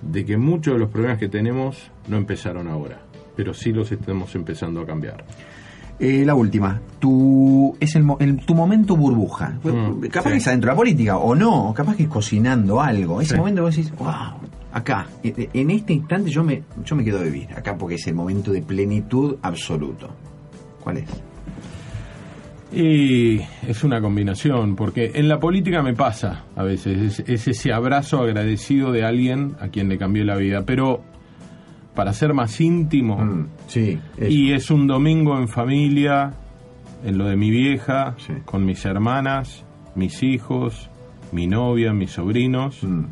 [0.01, 3.03] de que muchos de los problemas que tenemos no empezaron ahora,
[3.37, 5.27] pero sí los estamos empezando a cambiar.
[5.99, 9.59] Eh, la última, tu, es el, el- tu momento burbuja.
[9.63, 10.31] Mm, capaz sí.
[10.31, 13.21] que es adentro de la política o no, capaz que es cocinando algo.
[13.21, 13.37] Ese Sí.
[13.39, 14.09] momento vos decís, wow,
[14.73, 18.07] acá, en en este instante yo me, yo me quedo a vivir, acá porque es
[18.07, 20.09] el momento de plenitud absoluto.
[20.83, 21.09] ¿Cuál es?
[22.73, 27.73] Y es una combinación, porque en la política me pasa a veces, es, es ese
[27.73, 31.03] abrazo agradecido de alguien a quien le cambió la vida, pero
[31.97, 34.29] para ser más íntimo, Mm, sí, eso.
[34.31, 36.33] y es un domingo en familia,
[37.05, 38.35] en lo de mi vieja, Sí.
[38.45, 39.65] con mis hermanas,
[39.97, 40.89] mis hijos,
[41.33, 43.05] mi novia, mis sobrinos, Mm.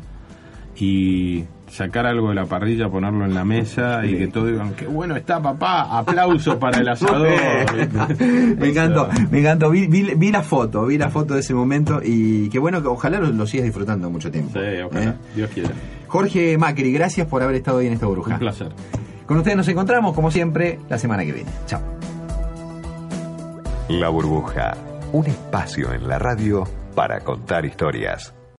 [0.81, 4.87] Y sacar algo de la parrilla, ponerlo en la mesa y que todos digan, qué
[4.87, 7.27] bueno está papá, aplauso para el asador.
[8.57, 9.69] me encantó, me encantó.
[9.69, 12.87] Vi, vi- vi la foto, vi la foto de ese momento y qué bueno que
[12.87, 14.51] ojalá lo, lo sigas disfrutando mucho tiempo.
[14.53, 15.13] Sí, ojalá, ¿Eh?
[15.35, 15.69] Dios quiera.
[16.07, 18.33] Jorge Macri, gracias por haber estado hoy en esta burbuja.
[18.33, 18.69] Un placer.
[19.27, 21.51] Con ustedes nos encontramos, como siempre, la semana que viene.
[21.67, 21.81] Chao.
[23.89, 24.75] La burbuja,
[25.11, 26.63] un espacio en la radio
[26.95, 28.33] para contar historias.